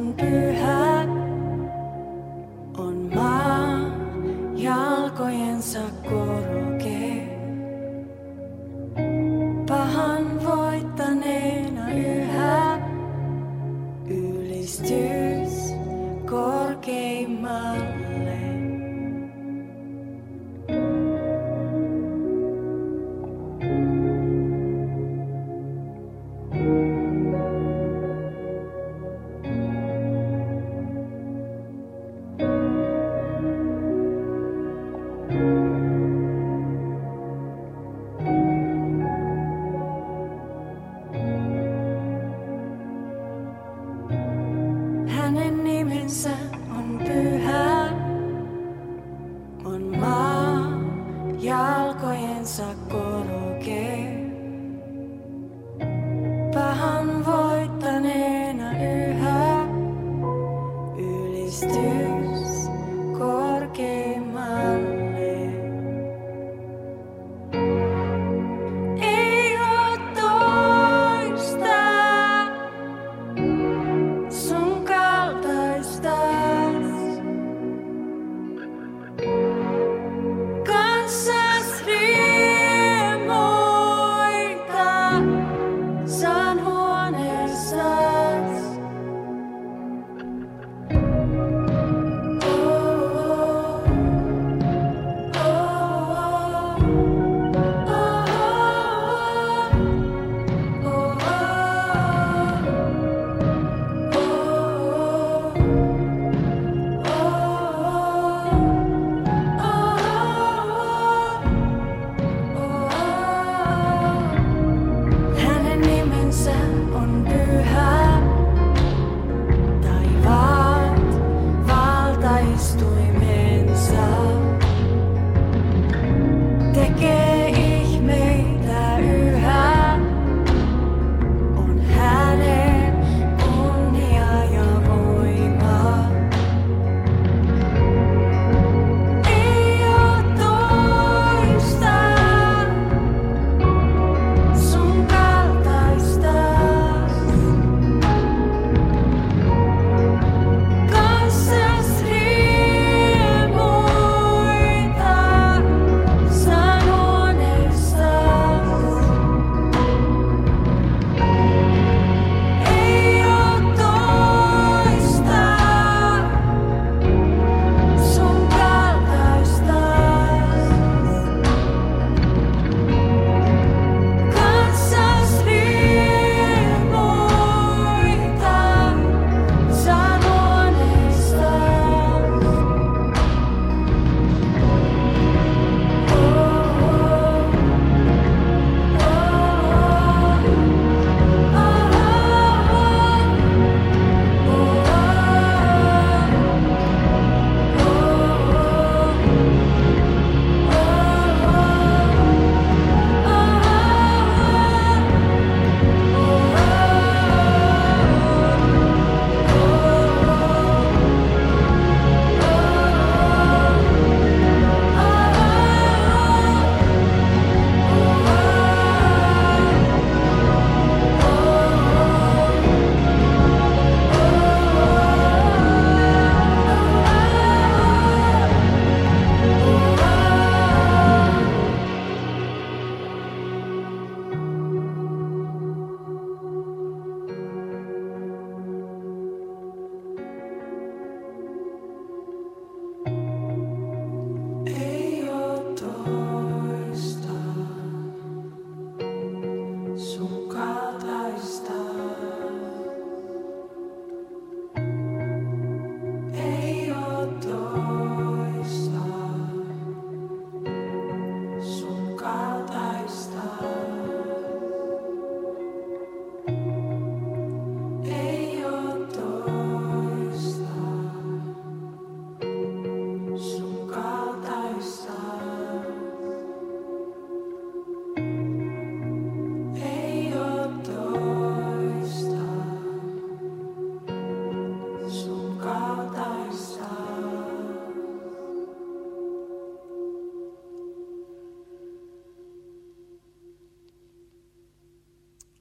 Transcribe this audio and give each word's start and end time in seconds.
nimensä 0.00 0.08
on 0.08 0.14
pyhä, 0.14 0.89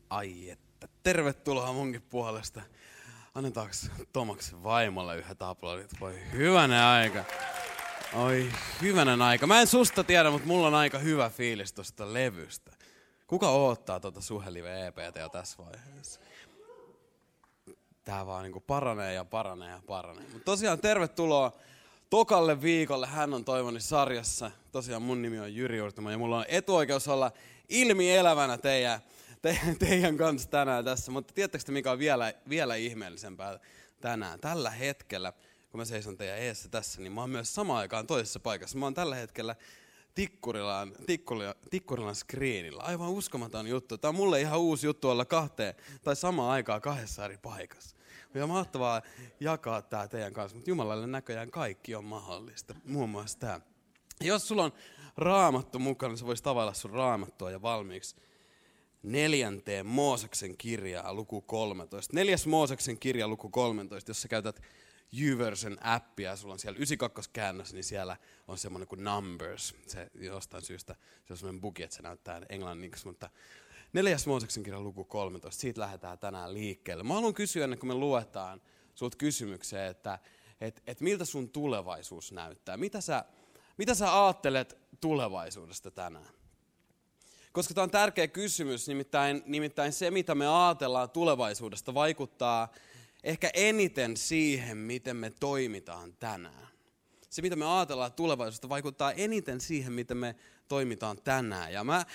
Ai 0.10 0.50
että. 0.50 0.88
Tervetuloa 1.04 1.74
munkin 1.74 2.02
puolesta. 2.02 2.62
Annetaanko 3.36 3.74
Tomaksen 4.14 4.64
vaimolle 4.64 5.18
yhdet 5.18 5.42
aplodit? 5.42 6.00
Voi 6.00 6.16
hyvänen 6.32 6.82
aika. 6.82 7.24
Oi 8.14 8.52
hyvänen 8.82 9.22
aika. 9.22 9.48
Mä 9.48 9.62
en 9.62 9.68
susta 9.68 10.04
tiedä, 10.04 10.32
mutta 10.32 10.48
mulla 10.48 10.68
on 10.68 10.76
aika 10.76 11.00
hyvä 11.00 11.30
fiilis 11.30 11.74
tuosta 11.74 12.14
levystä. 12.14 12.72
Kuka 13.28 13.50
odottaa 13.50 14.00
tuota 14.00 14.22
Suhelive 14.22 14.88
EPtä 14.88 15.20
jo 15.20 15.30
tässä 15.30 15.58
vaiheessa? 15.58 16.20
Tää 18.04 18.26
vaan 18.26 18.44
niinku 18.44 18.60
paranee 18.60 19.14
ja 19.14 19.26
paranee 19.26 19.70
ja 19.70 19.82
paranee. 19.88 20.24
Mutta 20.24 20.46
tosiaan 20.46 20.80
tervetuloa 20.80 21.52
tokalle 22.10 22.62
viikolle. 22.62 23.08
Hän 23.08 23.34
on 23.34 23.46
toivoni 23.46 23.82
sarjassa. 23.82 24.52
Tosiaan 24.72 25.02
mun 25.02 25.22
nimi 25.22 25.40
on 25.40 25.56
Jyri 25.56 25.82
Urtimo 25.82 26.12
ja 26.12 26.18
mulla 26.18 26.38
on 26.38 26.46
etuoikeus 26.48 27.08
olla 27.08 27.32
ilmi 27.70 28.12
elävänä 28.12 28.58
teidän, 28.58 29.02
te, 29.42 29.60
teidän 29.80 30.18
kanssa 30.18 30.50
tänään 30.50 30.86
tässä. 30.86 31.12
Mutta 31.12 31.34
tiedättekö 31.34 31.64
te, 31.64 31.72
mikä 31.72 31.92
on 31.92 32.00
vielä, 32.00 32.34
vielä 32.50 32.76
ihmeellisempää 32.76 33.60
tänään? 34.02 34.40
Tällä 34.40 34.70
hetkellä, 34.70 35.34
kun 35.72 35.80
mä 35.80 35.86
seison 35.86 36.18
teidän 36.18 36.38
eessä 36.38 36.70
tässä, 36.70 37.02
niin 37.02 37.12
mä 37.12 37.22
oon 37.22 37.30
myös 37.30 37.56
samaan 37.56 37.80
aikaan 37.80 38.08
toisessa 38.08 38.40
paikassa. 38.40 38.78
Mä 38.78 38.86
oon 38.86 38.94
tällä 38.94 39.16
hetkellä 39.16 39.56
Tikkurilan, 40.16 40.94
Tikkurilan, 41.06 41.56
Tikkurilan 41.70 42.16
screenillä. 42.16 42.84
Aivan 42.84 43.10
uskomaton 43.10 43.68
juttu. 43.68 43.98
Tämä 43.98 44.10
on 44.10 44.16
mulle 44.16 44.42
ihan 44.42 44.60
uusi 44.60 44.88
juttu 44.88 45.10
olla 45.10 45.26
kahteen 45.26 45.76
tai 46.04 46.16
samaan 46.16 46.52
aikaan 46.52 46.82
kahdessa 46.82 47.26
eri 47.26 47.38
paikassa. 47.38 47.96
Ja 48.34 48.48
mahtavaa 48.48 49.02
jakaa 49.40 49.82
tämä 49.82 50.08
teidän 50.08 50.34
kanssa, 50.34 50.56
mutta 50.56 50.70
Jumalalle 50.70 51.08
näköjään 51.08 51.52
kaikki 51.52 51.96
on 51.96 52.06
mahdollista, 52.06 52.76
muun 52.86 53.10
muassa 53.10 53.40
tämä. 53.40 53.62
Jos 54.22 54.48
sulla 54.48 54.64
on 54.64 54.74
raamattu 55.18 55.80
mukana, 55.80 56.12
niin 56.12 56.18
sä 56.18 56.26
voisit 56.26 56.44
tavailla 56.44 56.74
sun 56.74 56.92
raamattua 56.92 57.52
ja 57.52 57.62
valmiiksi 57.62 58.16
neljänteen 59.04 59.86
Mooseksen 59.86 60.58
kirjaa, 60.58 61.14
luku 61.14 61.42
13. 61.42 62.16
Neljäs 62.16 62.48
Mooseksen 62.48 63.00
kirja, 63.00 63.28
luku 63.28 63.50
13, 63.50 64.10
jos 64.10 64.22
sä 64.22 64.28
käytät 64.28 64.62
YouVersion 65.22 65.78
appia, 65.82 66.36
sulla 66.36 66.54
on 66.54 66.60
siellä 66.60 66.78
92 66.78 67.30
käännös, 67.34 67.74
niin 67.74 67.84
siellä 67.84 68.18
on 68.48 68.58
semmoinen 68.58 68.88
kuin 68.88 69.04
Numbers. 69.04 69.76
Se 69.88 70.08
jostain 70.16 70.64
syystä, 70.64 70.96
se 71.26 71.34
on 71.34 71.38
semmoinen 71.38 71.62
bugi, 71.62 71.84
että 71.84 71.96
se 71.96 72.02
näyttää 72.02 72.42
englanniksi, 72.50 73.08
mutta 73.08 73.30
neljäs 73.94 74.28
Mooseksen 74.28 74.64
kirja 74.64 74.82
luku 74.82 75.04
13, 75.04 75.62
siitä 75.62 75.82
lähdetään 75.82 76.20
tänään 76.20 76.54
liikkeelle. 76.54 77.04
Mä 77.04 77.14
haluan 77.14 77.34
kysyä 77.34 77.64
ennen 77.64 77.80
kuin 77.80 77.88
me 77.88 77.94
luetaan 77.94 78.62
sulta 78.96 79.18
kysymykseen, 79.18 79.92
että 79.92 80.20
et, 80.62 80.84
et 80.88 81.02
miltä 81.02 81.26
sun 81.26 81.50
tulevaisuus 81.50 82.32
näyttää? 82.32 82.78
Mitä 82.78 83.02
sä, 83.02 83.26
mitä 83.78 83.96
sä 83.96 84.26
ajattelet 84.26 84.78
tulevaisuudesta 85.02 85.92
tänään? 85.92 86.39
Koska 87.60 87.74
tämä 87.74 87.84
on 87.84 87.92
tärkeä 87.92 88.28
kysymys, 88.28 88.88
nimittäin, 88.88 89.44
nimittäin 89.46 89.94
se, 89.94 90.12
mitä 90.12 90.36
me 90.36 90.48
ajatellaan 90.48 91.10
tulevaisuudesta, 91.10 91.94
vaikuttaa 91.94 92.74
ehkä 93.24 93.50
eniten 93.54 94.18
siihen, 94.18 94.78
miten 94.78 95.16
me 95.16 95.30
toimitaan 95.30 96.14
tänään. 96.14 96.68
Se, 97.30 97.42
mitä 97.42 97.56
me 97.56 97.66
ajatellaan 97.66 98.14
tulevaisuudesta, 98.14 98.70
vaikuttaa 98.70 99.12
eniten 99.12 99.62
siihen, 99.62 99.94
miten 99.94 100.18
me 100.18 100.36
toimitaan 100.68 101.18
tänään. 101.24 101.74
Ja 101.74 101.84
mä, 101.84 102.06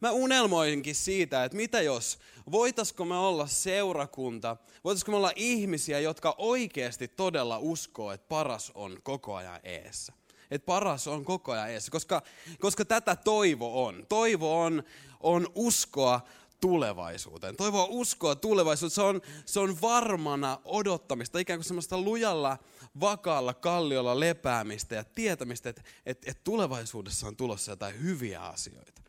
mä 0.00 0.10
unelmoinkin 0.10 0.94
siitä, 0.94 1.44
että 1.44 1.56
mitä 1.56 1.82
jos, 1.82 2.18
voitaisiko 2.50 3.04
me 3.04 3.16
olla 3.16 3.46
seurakunta, 3.46 4.56
voitaisiko 4.84 5.12
me 5.12 5.16
olla 5.16 5.32
ihmisiä, 5.36 6.00
jotka 6.00 6.34
oikeasti 6.38 7.08
todella 7.08 7.58
uskoo, 7.58 8.12
että 8.12 8.28
paras 8.28 8.72
on 8.74 8.98
koko 9.02 9.34
ajan 9.34 9.60
eessä. 9.64 10.12
Että 10.54 10.66
paras 10.66 11.08
on 11.08 11.24
koko 11.24 11.52
ajan 11.52 11.70
eessä, 11.70 11.90
koska, 11.90 12.22
koska 12.60 12.84
tätä 12.84 13.16
toivo 13.16 13.84
on. 13.86 14.06
Toivo 14.08 14.60
on, 14.60 14.82
on 15.20 15.48
uskoa 15.54 16.20
tulevaisuuteen. 16.60 17.56
Toivoa 17.56 17.86
uskoa 17.90 18.34
tulevaisuuteen. 18.34 18.94
Se 18.94 19.02
on, 19.02 19.20
se 19.46 19.60
on 19.60 19.80
varmana 19.80 20.58
odottamista, 20.64 21.38
ikään 21.38 21.58
kuin 21.58 21.64
semmoista 21.64 22.00
lujalla, 22.00 22.58
vakaalla 23.00 23.54
kalliolla 23.54 24.20
lepäämistä 24.20 24.94
ja 24.94 25.04
tietämistä, 25.04 25.68
että, 25.68 25.82
että, 26.06 26.30
että 26.30 26.44
tulevaisuudessa 26.44 27.26
on 27.26 27.36
tulossa 27.36 27.72
jotain 27.72 28.02
hyviä 28.02 28.40
asioita. 28.40 29.02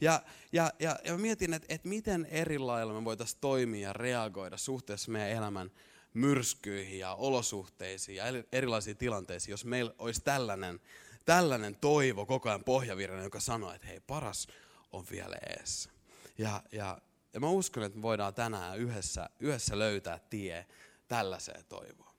Ja, 0.00 0.22
ja, 0.52 0.72
ja, 0.78 0.98
ja 1.04 1.18
mietin, 1.18 1.54
että, 1.54 1.74
että 1.74 1.88
miten 1.88 2.26
eri 2.30 2.58
lailla 2.58 2.92
me 2.92 3.04
voitaisiin 3.04 3.40
toimia 3.40 3.88
ja 3.88 3.92
reagoida 3.92 4.56
suhteessa 4.56 5.10
meidän 5.10 5.30
elämän 5.30 5.70
myrskyihin 6.14 6.98
ja 6.98 7.14
olosuhteisiin 7.14 8.16
ja 8.16 8.24
erilaisiin 8.52 8.96
tilanteisiin, 8.96 9.52
jos 9.52 9.64
meillä 9.64 9.94
olisi 9.98 10.20
tällainen, 10.20 10.80
tällainen 11.24 11.76
toivo 11.76 12.26
koko 12.26 12.48
ajan 12.48 12.64
pohjavirran, 12.64 13.24
joka 13.24 13.40
sanoo, 13.40 13.72
että 13.72 13.86
hei, 13.86 14.00
paras 14.00 14.48
on 14.92 15.06
vielä 15.10 15.36
eessä. 15.36 15.90
Ja, 16.38 16.62
ja, 16.72 16.98
ja 17.32 17.40
mä 17.40 17.48
uskon, 17.48 17.82
että 17.82 17.98
me 17.98 18.02
voidaan 18.02 18.34
tänään 18.34 18.78
yhdessä, 18.78 19.30
yhdessä 19.40 19.78
löytää 19.78 20.18
tie 20.30 20.66
tällaiseen 21.08 21.64
toivoon. 21.68 22.14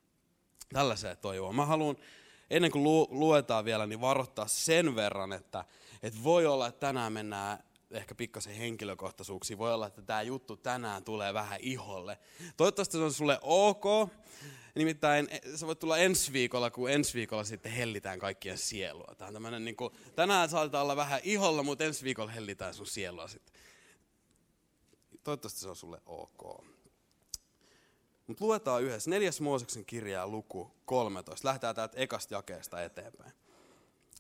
Tällaiseen 0.73 1.17
toivoon. 1.17 1.55
Mä 1.55 1.65
haluan, 1.65 1.95
ennen 2.49 2.71
kuin 2.71 2.83
lu, 2.83 3.07
luetaan 3.09 3.65
vielä, 3.65 3.87
niin 3.87 4.01
varoittaa 4.01 4.47
sen 4.47 4.95
verran, 4.95 5.33
että, 5.33 5.65
että 6.03 6.23
voi 6.23 6.45
olla, 6.45 6.67
että 6.67 6.79
tänään 6.79 7.13
mennään 7.13 7.63
ehkä 7.91 8.15
pikkasen 8.15 8.55
henkilökohtaisuuksiin. 8.55 9.57
Voi 9.57 9.73
olla, 9.73 9.87
että 9.87 10.01
tämä 10.01 10.21
juttu 10.21 10.57
tänään 10.57 11.03
tulee 11.03 11.33
vähän 11.33 11.59
iholle. 11.61 12.17
Toivottavasti 12.57 12.97
se 12.97 13.03
on 13.03 13.13
sulle 13.13 13.39
ok. 13.41 14.09
Nimittäin 14.75 15.27
eh, 15.31 15.41
se 15.55 15.67
voi 15.67 15.75
tulla 15.75 15.97
ensi 15.97 16.33
viikolla, 16.33 16.69
kun 16.69 16.91
ensi 16.91 17.13
viikolla 17.13 17.43
sitten 17.43 17.71
hellitään 17.71 18.19
kaikkien 18.19 18.57
sielua. 18.57 19.15
Tämä 19.17 19.47
on 19.47 19.65
niin 19.65 19.75
kuin, 19.75 19.93
tänään 20.15 20.49
saatetaan 20.49 20.83
olla 20.83 20.95
vähän 20.95 21.19
iholla, 21.23 21.63
mutta 21.63 21.83
ensi 21.83 22.03
viikolla 22.03 22.31
hellitään 22.31 22.73
sun 22.73 22.87
sielua 22.87 23.27
sitten 23.27 23.61
toivottavasti 25.23 25.59
se 25.59 25.69
on 25.69 25.75
sulle 25.75 26.01
ok. 26.05 26.65
Mutta 28.27 28.45
luetaan 28.45 28.83
yhdessä. 28.83 29.09
Neljäs 29.09 29.41
Mooseksen 29.41 29.85
kirjaa 29.85 30.27
luku 30.27 30.71
13. 30.85 31.47
Lähdetään 31.47 31.75
täältä 31.75 31.97
ekasta 31.97 32.33
jakeesta 32.33 32.83
eteenpäin. 32.83 33.33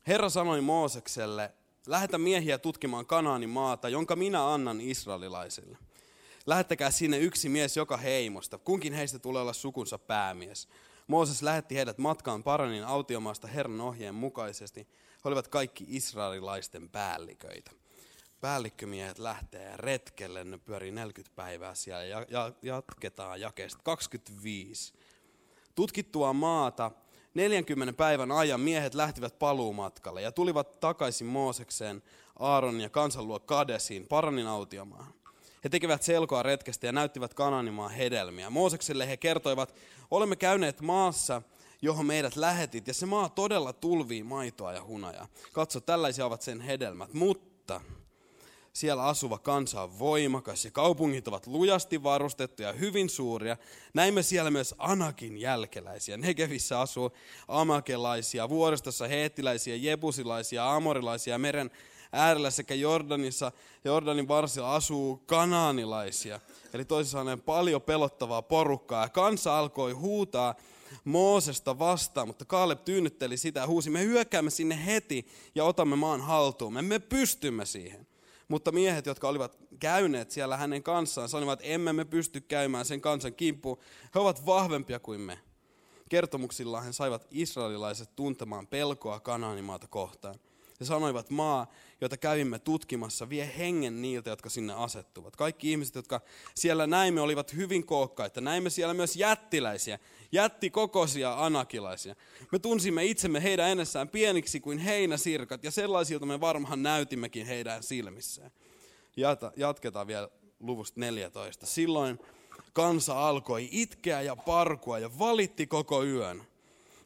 Herra 0.07 0.29
sanoi 0.29 0.61
Moosekselle, 0.61 1.53
lähetä 1.87 2.17
miehiä 2.17 2.57
tutkimaan 2.57 3.05
Kanaanin 3.05 3.49
maata, 3.49 3.89
jonka 3.89 4.15
minä 4.15 4.53
annan 4.53 4.81
israelilaisille. 4.81 5.77
Lähettäkää 6.45 6.91
sinne 6.91 7.17
yksi 7.17 7.49
mies 7.49 7.77
joka 7.77 7.97
heimosta. 7.97 8.57
Kunkin 8.57 8.93
heistä 8.93 9.19
tulee 9.19 9.41
olla 9.41 9.53
sukunsa 9.53 9.97
päämies. 9.97 10.67
Mooses 11.07 11.41
lähetti 11.41 11.75
heidät 11.75 11.97
matkaan 11.97 12.43
Paranin 12.43 12.85
autiomaasta 12.85 13.47
Herran 13.47 13.81
ohjeen 13.81 14.15
mukaisesti. 14.15 14.87
He 15.13 15.19
olivat 15.23 15.47
kaikki 15.47 15.85
israelilaisten 15.87 16.89
päälliköitä 16.89 17.71
päällikkömiehet 18.41 19.19
lähtee 19.19 19.77
retkelle, 19.77 20.43
ne 20.43 20.57
pyörii 20.57 20.91
40 20.91 21.35
päivää 21.35 21.75
siellä 21.75 22.03
ja, 22.03 22.25
ja 22.29 22.51
jatketaan 22.61 23.41
jakeesta 23.41 23.81
25. 23.83 24.93
Tutkittua 25.75 26.33
maata 26.33 26.91
40 27.33 27.93
päivän 27.93 28.31
ajan 28.31 28.59
miehet 28.59 28.93
lähtivät 28.93 29.39
paluumatkalle 29.39 30.21
ja 30.21 30.31
tulivat 30.31 30.79
takaisin 30.79 31.27
Moosekseen, 31.27 32.03
Aaron 32.39 32.81
ja 32.81 32.89
kansan 32.89 33.27
luo 33.27 33.39
Kadesiin, 33.39 34.07
Paranin 34.07 34.47
autiomaan. 34.47 35.13
He 35.63 35.69
tekivät 35.69 36.03
selkoa 36.03 36.43
retkestä 36.43 36.87
ja 36.87 36.91
näyttivät 36.91 37.33
Kananimaan 37.33 37.91
hedelmiä. 37.91 38.49
Moosekselle 38.49 39.07
he 39.07 39.17
kertoivat, 39.17 39.75
olemme 40.11 40.35
käyneet 40.35 40.81
maassa, 40.81 41.41
johon 41.81 42.05
meidät 42.05 42.35
lähetit, 42.35 42.87
ja 42.87 42.93
se 42.93 43.05
maa 43.05 43.29
todella 43.29 43.73
tulvii 43.73 44.23
maitoa 44.23 44.73
ja 44.73 44.83
hunajaa. 44.83 45.27
Katso, 45.53 45.79
tällaisia 45.79 46.25
ovat 46.25 46.41
sen 46.41 46.61
hedelmät, 46.61 47.13
mutta 47.13 47.81
siellä 48.73 49.03
asuva 49.03 49.37
kansa 49.37 49.81
on 49.81 49.99
voimakas 49.99 50.65
ja 50.65 50.71
kaupungit 50.71 51.27
ovat 51.27 51.47
lujasti 51.47 52.03
varustettuja 52.03 52.67
ja 52.67 52.73
hyvin 52.73 53.09
suuria. 53.09 53.57
Näimme 53.93 54.23
siellä 54.23 54.51
myös 54.51 54.75
Anakin 54.77 55.37
jälkeläisiä. 55.37 56.17
Negevissä 56.17 56.79
asuu 56.79 57.11
amakelaisia, 57.47 58.49
vuoristossa 58.49 59.07
heettiläisiä, 59.07 59.75
jebusilaisia, 59.75 60.73
amorilaisia, 60.73 61.37
meren 61.37 61.71
äärellä 62.11 62.51
sekä 62.51 62.73
Jordanissa, 62.73 63.51
Jordanin 63.85 64.27
varsilla 64.27 64.75
asuu 64.75 65.23
kanaanilaisia. 65.25 66.39
Eli 66.73 66.85
toisin 66.85 67.11
sanoen 67.11 67.41
paljon 67.41 67.81
pelottavaa 67.81 68.41
porukkaa. 68.41 69.03
Ja 69.03 69.09
kansa 69.09 69.59
alkoi 69.59 69.91
huutaa 69.91 70.55
Moosesta 71.03 71.79
vastaan, 71.79 72.27
mutta 72.27 72.45
Kaaleb 72.45 72.79
tyynnytteli 72.85 73.37
sitä 73.37 73.59
ja 73.59 73.67
huusi, 73.67 73.89
me 73.89 74.03
hyökkäämme 74.03 74.49
sinne 74.49 74.85
heti 74.85 75.27
ja 75.55 75.63
otamme 75.63 75.95
maan 75.95 76.21
haltuun. 76.21 76.73
Me, 76.73 76.81
me 76.81 76.99
pystymme 76.99 77.65
siihen. 77.65 78.07
Mutta 78.51 78.71
miehet, 78.71 79.05
jotka 79.05 79.27
olivat 79.27 79.57
käyneet 79.79 80.31
siellä 80.31 80.57
hänen 80.57 80.83
kanssaan, 80.83 81.29
sanoivat, 81.29 81.59
emme 81.63 81.93
me 81.93 82.05
pysty 82.05 82.41
käymään 82.41 82.85
sen 82.85 83.01
kansan 83.01 83.33
kimppuun. 83.33 83.77
He 84.15 84.19
ovat 84.19 84.45
vahvempia 84.45 84.99
kuin 84.99 85.21
me. 85.21 85.39
Kertomuksillaan 86.09 86.83
he 86.83 86.93
saivat 86.93 87.27
israelilaiset 87.31 88.15
tuntemaan 88.15 88.67
pelkoa 88.67 89.19
Kanaanimaata 89.19 89.87
kohtaan. 89.87 90.35
He 90.79 90.85
sanoivat, 90.85 91.29
maa, 91.29 91.71
jota 92.01 92.17
kävimme 92.17 92.59
tutkimassa, 92.59 93.29
vie 93.29 93.53
hengen 93.57 94.01
niiltä, 94.01 94.29
jotka 94.29 94.49
sinne 94.49 94.73
asettuvat. 94.73 95.35
Kaikki 95.35 95.71
ihmiset, 95.71 95.95
jotka 95.95 96.21
siellä 96.55 96.87
näimme, 96.87 97.21
olivat 97.21 97.53
hyvin 97.53 97.85
kookkaita. 97.85 98.41
Näimme 98.41 98.69
siellä 98.69 98.93
myös 98.93 99.15
jättiläisiä, 99.15 99.99
jättikokoisia 100.31 101.45
anakilaisia. 101.45 102.15
Me 102.51 102.59
tunsimme 102.59 103.05
itsemme 103.05 103.43
heidän 103.43 103.69
ennessään 103.69 104.09
pieniksi 104.09 104.59
kuin 104.59 104.77
heinäsirkat, 104.79 105.63
ja 105.63 105.71
sellaisilta 105.71 106.25
me 106.25 106.39
varmaan 106.39 106.83
näytimmekin 106.83 107.45
heidän 107.45 107.83
silmissään. 107.83 108.51
Jata, 109.17 109.51
jatketaan 109.55 110.07
vielä 110.07 110.29
luvusta 110.59 110.99
14. 110.99 111.65
Silloin 111.65 112.19
kansa 112.73 113.27
alkoi 113.27 113.69
itkeä 113.71 114.21
ja 114.21 114.35
parkua 114.35 114.99
ja 114.99 115.19
valitti 115.19 115.67
koko 115.67 116.03
yön. 116.03 116.50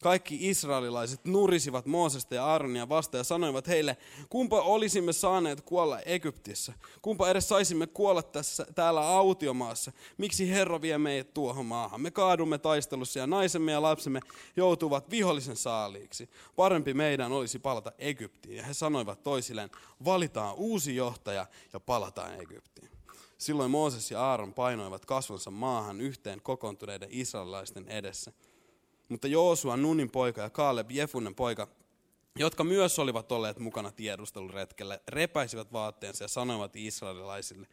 Kaikki 0.05 0.49
israelilaiset 0.49 1.25
nurisivat 1.25 1.85
Moosesta 1.85 2.35
ja 2.35 2.45
Aaronia 2.45 2.89
vastaan 2.89 3.19
ja 3.19 3.23
sanoivat 3.23 3.67
heille, 3.67 3.97
kumpa 4.29 4.61
olisimme 4.61 5.13
saaneet 5.13 5.61
kuolla 5.61 5.99
Egyptissä? 5.99 6.73
Kumpa 7.01 7.29
edes 7.29 7.49
saisimme 7.49 7.87
kuolla 7.87 8.23
tässä, 8.23 8.67
täällä 8.75 9.09
autiomaassa? 9.09 9.91
Miksi 10.17 10.51
Herra 10.51 10.81
vie 10.81 10.97
meidät 10.97 11.33
tuohon 11.33 11.65
maahan? 11.65 12.01
Me 12.01 12.11
kaadumme 12.11 12.57
taistelussa 12.57 13.19
ja 13.19 13.27
naisemme 13.27 13.71
ja 13.71 13.81
lapsemme 13.81 14.19
joutuvat 14.55 15.09
vihollisen 15.09 15.55
saaliiksi. 15.55 16.29
Parempi 16.55 16.93
meidän 16.93 17.31
olisi 17.31 17.59
palata 17.59 17.91
Egyptiin. 17.97 18.57
Ja 18.57 18.63
he 18.63 18.73
sanoivat 18.73 19.23
toisilleen, 19.23 19.69
valitaan 20.05 20.55
uusi 20.55 20.95
johtaja 20.95 21.45
ja 21.73 21.79
palataan 21.79 22.41
Egyptiin. 22.41 22.89
Silloin 23.37 23.71
Mooses 23.71 24.11
ja 24.11 24.21
Aaron 24.21 24.53
painoivat 24.53 25.05
kasvonsa 25.05 25.51
maahan 25.51 26.01
yhteen 26.01 26.41
kokoontuneiden 26.41 27.09
israelilaisten 27.11 27.87
edessä. 27.87 28.31
Mutta 29.09 29.27
Joosua, 29.27 29.77
Nunin 29.77 30.11
poika 30.11 30.41
ja 30.41 30.49
Kaaleb, 30.49 30.91
Jefunen 30.91 31.35
poika, 31.35 31.67
jotka 32.35 32.63
myös 32.63 32.99
olivat 32.99 33.31
olleet 33.31 33.59
mukana 33.59 33.91
tiedusteluretkellä, 33.91 34.99
repäisivät 35.07 35.73
vaatteensa 35.73 36.23
ja 36.23 36.27
sanoivat 36.27 36.75
israelilaisille, 36.75 37.67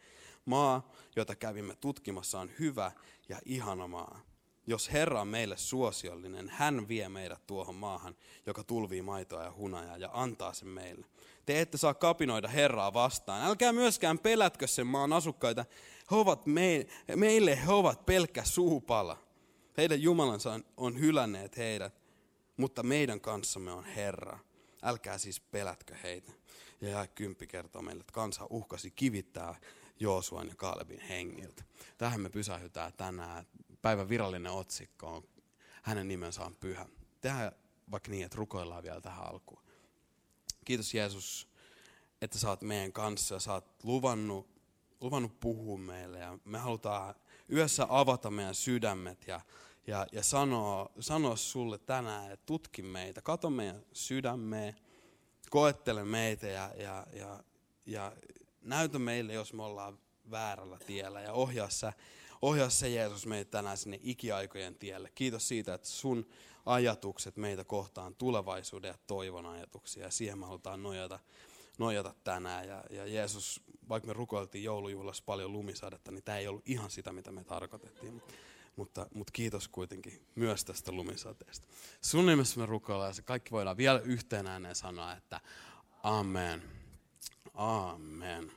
maa, 0.45 0.91
jota 1.15 1.35
kävimme 1.35 1.75
tutkimassa, 1.75 2.39
on 2.39 2.49
hyvä 2.59 2.91
ja 3.29 3.39
ihana 3.45 3.87
maa. 3.87 4.21
Jos 4.67 4.91
Herra 4.91 5.21
on 5.21 5.27
meille 5.27 5.57
suosiollinen, 5.57 6.49
hän 6.49 6.87
vie 6.87 7.09
meidät 7.09 7.47
tuohon 7.47 7.75
maahan, 7.75 8.15
joka 8.45 8.63
tulvii 8.63 9.01
maitoa 9.01 9.43
ja 9.43 9.53
hunajaa 9.57 9.97
ja 9.97 10.09
antaa 10.13 10.53
sen 10.53 10.67
meille. 10.67 11.05
Te 11.45 11.61
ette 11.61 11.77
saa 11.77 11.93
kapinoida 11.93 12.47
Herraa 12.47 12.93
vastaan. 12.93 13.45
Älkää 13.45 13.73
myöskään 13.73 14.19
pelätkö 14.19 14.67
sen 14.67 14.87
maan 14.87 15.13
asukkaita. 15.13 15.65
He 16.11 16.15
ovat 16.15 16.45
me, 16.45 16.87
meille 17.15 17.65
he 17.65 17.71
ovat 17.71 18.05
pelkkä 18.05 18.43
suupala. 18.43 19.17
Heidän 19.77 20.01
Jumalansa 20.01 20.59
on, 20.77 20.99
hylänneet 20.99 21.57
heidät, 21.57 22.01
mutta 22.57 22.83
meidän 22.83 23.21
kanssamme 23.21 23.71
on 23.71 23.85
Herra. 23.85 24.39
Älkää 24.83 25.17
siis 25.17 25.39
pelätkö 25.39 25.95
heitä. 26.03 26.31
Ja 26.81 26.89
jää 26.89 27.07
kymppi 27.07 27.47
kertoo 27.47 27.81
meille, 27.81 28.01
että 28.01 28.13
kansa 28.13 28.47
uhkasi 28.49 28.91
kivittää 28.91 29.55
Joosuan 29.99 30.47
ja 30.47 30.55
Kaalebin 30.55 30.99
hengiltä. 30.99 31.63
Tähän 31.97 32.21
me 32.21 32.29
pysähytään 32.29 32.93
tänään. 32.93 33.47
Päivän 33.81 34.09
virallinen 34.09 34.51
otsikko 34.51 35.07
on, 35.07 35.23
hänen 35.81 36.07
nimensä 36.07 36.43
on 36.43 36.55
pyhä. 36.55 36.85
Tehdään 37.21 37.51
vaikka 37.91 38.11
niin, 38.11 38.25
että 38.25 38.37
rukoillaan 38.37 38.83
vielä 38.83 39.01
tähän 39.01 39.27
alkuun. 39.27 39.63
Kiitos 40.65 40.93
Jeesus, 40.93 41.49
että 42.21 42.39
sä 42.39 42.49
oot 42.49 42.61
meidän 42.61 42.93
kanssa 42.93 43.35
ja 43.35 43.39
sä 43.39 43.53
oot 43.53 43.83
luvannut, 43.83 44.49
luvannut 45.01 45.39
puhua 45.39 45.77
meille. 45.77 46.19
Ja 46.19 46.37
me 46.45 46.57
halutaan 46.57 47.15
yössä 47.53 47.85
avata 47.89 48.31
meidän 48.31 48.55
sydämet 48.55 49.27
ja, 49.27 49.41
ja, 49.87 50.07
ja 50.11 50.23
sanoa, 50.23 50.89
sanoa 50.99 51.35
sulle 51.35 51.77
tänään, 51.77 52.31
että 52.31 52.45
tutki 52.45 52.81
meitä, 52.81 53.21
kato 53.21 53.49
meidän 53.49 53.85
sydämeen, 53.93 54.75
koettele 55.49 56.03
meitä 56.03 56.47
ja, 56.47 56.71
ja, 56.77 57.07
ja, 57.13 57.43
ja 57.85 58.11
näytä 58.61 58.99
meille, 58.99 59.33
jos 59.33 59.53
me 59.53 59.63
ollaan 59.63 59.99
väärällä 60.31 60.77
tiellä 60.87 61.21
ja 61.21 61.33
ohjaa 61.33 61.69
sä, 61.69 61.93
ohjaa 62.41 62.69
se 62.69 62.89
Jeesus 62.89 63.25
meitä 63.25 63.51
tänään 63.51 63.77
sinne 63.77 63.99
ikiaikojen 64.03 64.75
tielle. 64.75 65.11
Kiitos 65.15 65.47
siitä, 65.47 65.73
että 65.73 65.87
sun 65.87 66.25
ajatukset 66.65 67.37
meitä 67.37 67.63
kohtaan 67.63 68.15
tulevaisuuden 68.15 68.87
ja 68.87 68.97
toivon 69.07 69.45
ajatuksia 69.45 70.03
ja 70.03 70.11
siihen 70.11 70.39
me 70.39 70.45
halutaan 70.45 70.83
nojata, 70.83 71.19
nojata 71.77 72.13
tänään. 72.23 72.67
Ja, 72.67 72.83
ja 72.89 73.07
Jeesus, 73.07 73.61
vaikka 73.89 74.07
me 74.07 74.13
rukoiltiin 74.13 74.63
joulujuhlassa 74.63 75.23
paljon 75.25 75.53
lumisadetta, 75.53 76.11
niin 76.11 76.23
tämä 76.23 76.37
ei 76.37 76.47
ollut 76.47 76.69
ihan 76.69 76.91
sitä, 76.91 77.13
mitä 77.13 77.31
me 77.31 77.43
tarkoitettiin. 77.43 78.21
Mutta, 78.75 79.07
mutta 79.13 79.31
kiitos 79.31 79.67
kuitenkin 79.67 80.25
myös 80.35 80.65
tästä 80.65 80.91
lumisateesta. 80.91 81.67
Sun 82.01 82.25
nimessä 82.25 82.59
me 82.59 82.65
rukoillaan 82.65 83.13
ja 83.17 83.23
kaikki 83.23 83.51
voidaan 83.51 83.77
vielä 83.77 83.99
yhteen 83.99 84.47
ääneen 84.47 84.75
sanoa, 84.75 85.13
että 85.13 85.41
Amen. 86.03 86.63
Amen. 87.53 88.51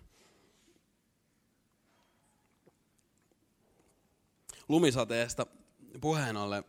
Lumisateesta 4.68 5.46
puheen 6.00 6.36
ollen, 6.36 6.64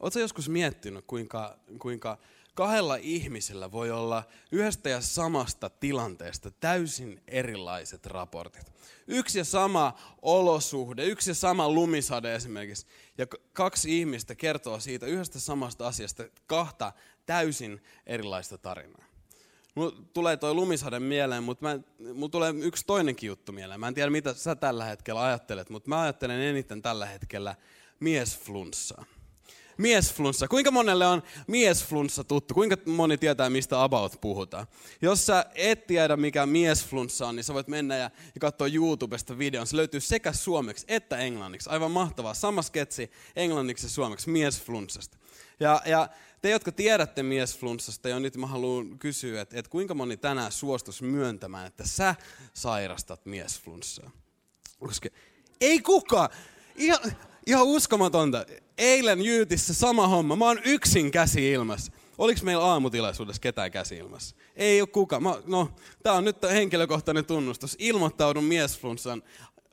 oletko 0.00 0.20
joskus 0.20 0.48
miettinyt, 0.48 1.04
kuinka, 1.06 1.58
kuinka 1.78 2.18
kahdella 2.60 2.96
ihmisellä 2.96 3.72
voi 3.72 3.90
olla 3.90 4.22
yhdestä 4.52 4.88
ja 4.88 5.00
samasta 5.00 5.70
tilanteesta 5.70 6.50
täysin 6.50 7.22
erilaiset 7.28 8.06
raportit. 8.06 8.72
Yksi 9.06 9.38
ja 9.38 9.44
sama 9.44 9.98
olosuhde, 10.22 11.04
yksi 11.04 11.30
ja 11.30 11.34
sama 11.34 11.68
lumisade 11.68 12.34
esimerkiksi, 12.34 12.86
ja 13.18 13.26
kaksi 13.52 13.98
ihmistä 13.98 14.34
kertoo 14.34 14.80
siitä 14.80 15.06
yhdestä 15.06 15.40
samasta 15.40 15.86
asiasta 15.86 16.24
kahta 16.46 16.92
täysin 17.26 17.82
erilaista 18.06 18.58
tarinaa. 18.58 19.04
Mulla 19.74 19.92
tulee 20.12 20.36
toi 20.36 20.54
lumisade 20.54 21.00
mieleen, 21.00 21.42
mutta 21.42 21.66
mulla 22.14 22.28
tulee 22.28 22.54
yksi 22.62 22.86
toinenkin 22.86 23.26
juttu 23.26 23.52
mieleen. 23.52 23.80
Mä 23.80 23.88
en 23.88 23.94
tiedä, 23.94 24.10
mitä 24.10 24.34
sä 24.34 24.54
tällä 24.54 24.84
hetkellä 24.84 25.22
ajattelet, 25.24 25.70
mutta 25.70 25.88
mä 25.88 26.00
ajattelen 26.00 26.40
eniten 26.40 26.82
tällä 26.82 27.06
hetkellä 27.06 27.56
miesflunssaa 28.00 29.04
miesflunssa. 29.80 30.48
Kuinka 30.48 30.70
monelle 30.70 31.06
on 31.06 31.22
miesflunssa 31.46 32.24
tuttu? 32.24 32.54
Kuinka 32.54 32.76
moni 32.86 33.18
tietää, 33.18 33.50
mistä 33.50 33.82
about 33.82 34.20
puhutaan? 34.20 34.66
Jos 35.02 35.26
sä 35.26 35.46
et 35.54 35.86
tiedä, 35.86 36.16
mikä 36.16 36.46
miesflunssa 36.46 37.26
on, 37.26 37.36
niin 37.36 37.44
sä 37.44 37.54
voit 37.54 37.68
mennä 37.68 37.96
ja, 37.96 38.10
ja 38.34 38.40
katsoa 38.40 38.66
YouTubesta 38.66 39.38
videon. 39.38 39.66
Se 39.66 39.76
löytyy 39.76 40.00
sekä 40.00 40.32
suomeksi 40.32 40.84
että 40.88 41.16
englanniksi. 41.16 41.70
Aivan 41.70 41.90
mahtavaa. 41.90 42.34
Sama 42.34 42.62
sketsi 42.62 43.10
englanniksi 43.36 43.86
ja 43.86 43.90
suomeksi 43.90 44.30
miesflunssasta. 44.30 45.18
Ja, 45.60 45.82
ja 45.86 46.08
te, 46.42 46.50
jotka 46.50 46.72
tiedätte 46.72 47.22
miesflunssasta, 47.22 48.08
ja 48.08 48.20
nyt 48.20 48.36
mä 48.36 48.46
haluan 48.46 48.98
kysyä, 48.98 49.40
että, 49.40 49.58
että 49.58 49.70
kuinka 49.70 49.94
moni 49.94 50.16
tänään 50.16 50.52
suostus 50.52 51.02
myöntämään, 51.02 51.66
että 51.66 51.86
sä 51.86 52.14
sairastat 52.54 53.26
miesflunssaa? 53.26 54.10
Koska 54.78 55.08
ei 55.60 55.80
kukaan. 55.80 56.28
Ihan, 56.76 57.00
ihan 57.46 57.66
uskomatonta. 57.66 58.46
Eilen 58.78 59.22
Jyytissä 59.22 59.74
sama 59.74 60.08
homma. 60.08 60.36
Mä 60.36 60.44
oon 60.44 60.60
yksin 60.64 61.10
käsi 61.10 61.50
ilmassa. 61.50 61.92
Oliko 62.18 62.40
meillä 62.42 62.64
aamutilaisuudessa 62.64 63.40
ketään 63.40 63.70
käsi 63.70 63.96
ilmassa? 63.96 64.36
Ei 64.56 64.80
ole 64.80 64.88
kukaan. 64.88 65.22
Mä, 65.22 65.34
no, 65.46 65.70
tää 66.02 66.12
on 66.12 66.24
nyt 66.24 66.36
henkilökohtainen 66.42 67.24
tunnustus. 67.24 67.76
Ilmoittaudun 67.78 68.44
miesflunssan 68.44 69.22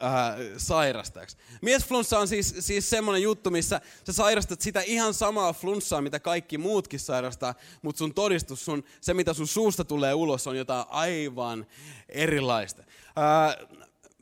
äh, 0.03 0.11
sairastajaksi. 0.57 1.37
Miesflunssa 1.61 2.19
on 2.19 2.27
siis, 2.27 2.55
siis 2.59 2.89
semmoinen 2.89 3.21
juttu, 3.21 3.49
missä 3.49 3.81
sä 4.03 4.13
sairastat 4.13 4.61
sitä 4.61 4.81
ihan 4.81 5.13
samaa 5.13 5.53
flunssaa, 5.53 6.01
mitä 6.01 6.19
kaikki 6.19 6.57
muutkin 6.57 6.99
sairastaa, 6.99 7.55
mutta 7.81 7.99
sun 7.99 8.13
todistus, 8.13 8.65
sun, 8.65 8.83
se 9.01 9.13
mitä 9.13 9.33
sun 9.33 9.47
suusta 9.47 9.85
tulee 9.85 10.13
ulos, 10.13 10.47
on 10.47 10.57
jotain 10.57 10.85
aivan 10.89 11.65
erilaista. 12.09 12.83
Äh, 13.17 13.76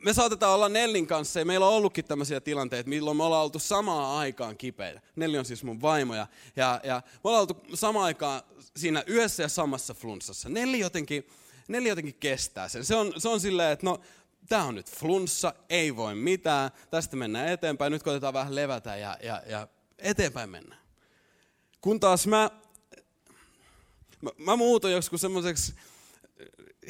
me 0.05 0.13
saatetaan 0.13 0.53
olla 0.53 0.69
Nellin 0.69 1.07
kanssa, 1.07 1.39
ja 1.39 1.45
meillä 1.45 1.67
on 1.67 1.73
ollutkin 1.73 2.05
tämmöisiä 2.05 2.41
tilanteita, 2.41 2.89
milloin 2.89 3.17
me 3.17 3.23
ollaan 3.23 3.43
oltu 3.43 3.59
samaan 3.59 4.17
aikaan 4.17 4.57
kipeitä. 4.57 5.01
Nelli 5.15 5.37
on 5.37 5.45
siis 5.45 5.63
mun 5.63 5.81
vaimo, 5.81 6.15
ja, 6.15 6.27
ja, 6.55 6.81
ja 6.83 7.01
me 7.05 7.19
ollaan 7.23 7.41
oltu 7.41 7.63
samaan 7.73 8.05
aikaan 8.05 8.41
siinä 8.75 9.03
yhdessä 9.07 9.43
ja 9.43 9.49
samassa 9.49 9.93
flunssassa. 9.93 10.49
Nelli 10.49 10.79
jotenkin, 10.79 11.27
Nelli 11.67 11.89
jotenkin 11.89 12.15
kestää 12.19 12.67
sen. 12.67 12.85
Se 12.85 12.95
on, 12.95 13.13
se 13.17 13.29
on 13.29 13.39
silleen, 13.39 13.71
että 13.71 13.85
no, 13.85 13.99
tämä 14.49 14.63
on 14.63 14.75
nyt 14.75 14.91
flunssa, 14.91 15.53
ei 15.69 15.95
voi 15.95 16.15
mitään, 16.15 16.71
tästä 16.91 17.15
mennään 17.15 17.47
eteenpäin, 17.47 17.91
nyt 17.91 18.03
koitetaan 18.03 18.33
vähän 18.33 18.55
levätä 18.55 18.95
ja, 18.97 19.17
ja, 19.23 19.43
ja 19.47 19.67
eteenpäin 19.99 20.49
mennään. 20.49 20.81
Kun 21.81 21.99
taas 21.99 22.27
mä, 22.27 22.49
mä, 24.21 24.29
mä 24.37 24.55
muutoin 24.55 24.93
joskus 24.93 25.21
semmoiseksi 25.21 25.73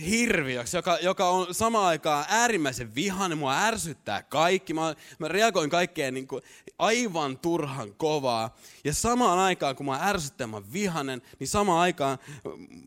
hirviöksi, 0.09 0.77
joka, 0.77 0.97
joka 1.01 1.29
on 1.29 1.53
samaan 1.53 1.85
aikaan 1.85 2.25
äärimmäisen 2.29 2.95
vihainen, 2.95 3.37
mua 3.37 3.57
ärsyttää 3.57 4.23
kaikki. 4.23 4.73
Mä, 4.73 4.95
mä 5.19 5.27
reagoin 5.27 5.69
kaikkeen 5.69 6.13
niin 6.13 6.27
kuin 6.27 6.41
aivan 6.79 7.37
turhan 7.37 7.93
kovaa. 7.93 8.55
Ja 8.83 8.93
samaan 8.93 9.39
aikaan, 9.39 9.75
kun 9.75 9.85
mä 9.85 9.99
ärsyttää, 10.01 10.47
mä 10.47 10.61
vihanen, 10.73 11.21
niin 11.39 11.47
samaan 11.47 11.79
aikaan 11.79 12.17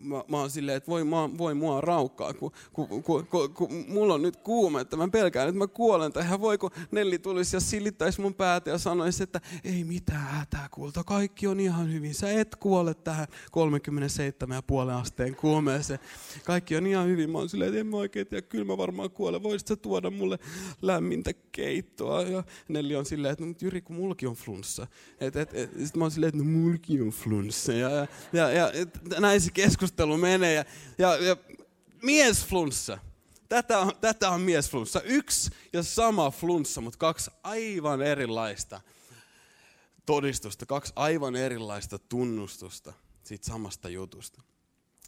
mä, 0.01 0.25
mä 0.29 0.37
oon 0.37 0.51
silleen, 0.51 0.77
että 0.77 0.91
voi, 0.91 1.05
mä, 1.05 1.39
voi 1.39 1.55
mua 1.55 1.81
raukkaa, 1.81 2.35
kun, 2.35 2.53
kun, 2.73 3.03
kun, 3.03 3.27
kun, 3.27 3.55
kun 3.55 3.85
mulla 3.89 4.15
on 4.15 4.23
nyt 4.23 4.37
kuume, 4.37 4.81
että 4.81 4.97
mä 4.97 5.09
pelkään, 5.09 5.49
että 5.49 5.59
mä 5.59 5.67
kuolen. 5.67 6.13
Tai 6.13 6.25
hän 6.25 6.41
voi, 6.41 6.59
kun 6.59 6.71
Nelli 6.91 7.19
tulisi 7.19 7.57
ja 7.57 7.61
silittäisi 7.61 8.21
mun 8.21 8.35
päätä 8.35 8.71
ja 8.71 8.79
sanoisi, 8.79 9.23
että 9.23 9.41
ei 9.65 9.85
mitään 9.85 10.27
hätää 10.27 10.69
kulta, 10.71 11.05
kaikki 11.05 11.47
on 11.47 11.61
ihan 11.61 11.93
hyvin. 11.93 12.15
Sä 12.15 12.31
et 12.31 12.57
kuole 12.57 12.95
tähän 12.95 13.27
37,5 13.31 14.91
asteen 15.01 15.37
kuumeeseen. 15.37 16.01
Kaikki 16.45 16.77
on 16.77 16.87
ihan 16.87 16.98
hyvin. 17.05 17.31
Mä 17.31 17.39
oon 17.39 17.49
silleen, 17.49 17.69
että 17.69 17.81
en 17.81 17.87
mä 17.87 17.97
oikein 17.97 18.27
tiedä, 18.27 18.43
kyllä 18.43 18.65
mä 18.65 18.77
varmaan 18.77 19.11
kuolen. 19.11 19.43
Voisit 19.43 19.69
sä 19.69 19.77
tuoda 19.77 20.11
mulle 20.11 20.39
lämmintä 20.83 21.31
keittoa? 21.53 22.23
Ja 22.23 22.45
Nelli 22.69 22.97
on 22.97 23.07
silleen, 23.07 23.33
että 23.33 23.45
no, 23.45 23.55
Jyri, 23.61 23.81
kun 23.81 23.97
mullakin 23.97 24.29
on 24.29 24.35
flunssa. 24.35 24.87
Et, 25.21 25.37
et, 25.37 25.55
et, 25.55 25.71
sitten 25.71 25.99
mä 25.99 26.05
oon 26.05 26.11
silleen, 26.11 26.29
että 26.29 26.45
no 26.45 26.51
mullakin 26.51 27.03
on 27.03 27.09
flunssa. 27.09 27.73
Ja, 27.73 27.91
ja, 27.91 28.07
ja, 28.33 28.51
ja 28.51 28.73
et, 28.73 28.99
näin 29.21 29.41
se 29.41 29.51
keskustelu 29.51 30.17
menee. 30.17 30.55
Ja, 30.55 30.65
ja, 30.99 31.17
ja 31.17 31.37
mies 32.03 32.47
flunssa. 32.47 32.99
Tätä 33.49 33.79
on, 33.79 33.93
tätä 34.01 34.31
on 34.31 34.41
miesflunssa. 34.41 35.01
Yksi 35.01 35.51
ja 35.73 35.83
sama 35.83 36.31
flunssa, 36.31 36.81
mutta 36.81 36.99
kaksi 36.99 37.31
aivan 37.43 38.03
erilaista 38.03 38.81
todistusta, 40.07 40.67
kaksi 40.67 40.93
aivan 40.97 41.37
erilaista 41.37 41.99
tunnustusta 41.99 42.93
siitä 43.25 43.47
samasta 43.47 43.89
jutusta. 43.89 44.43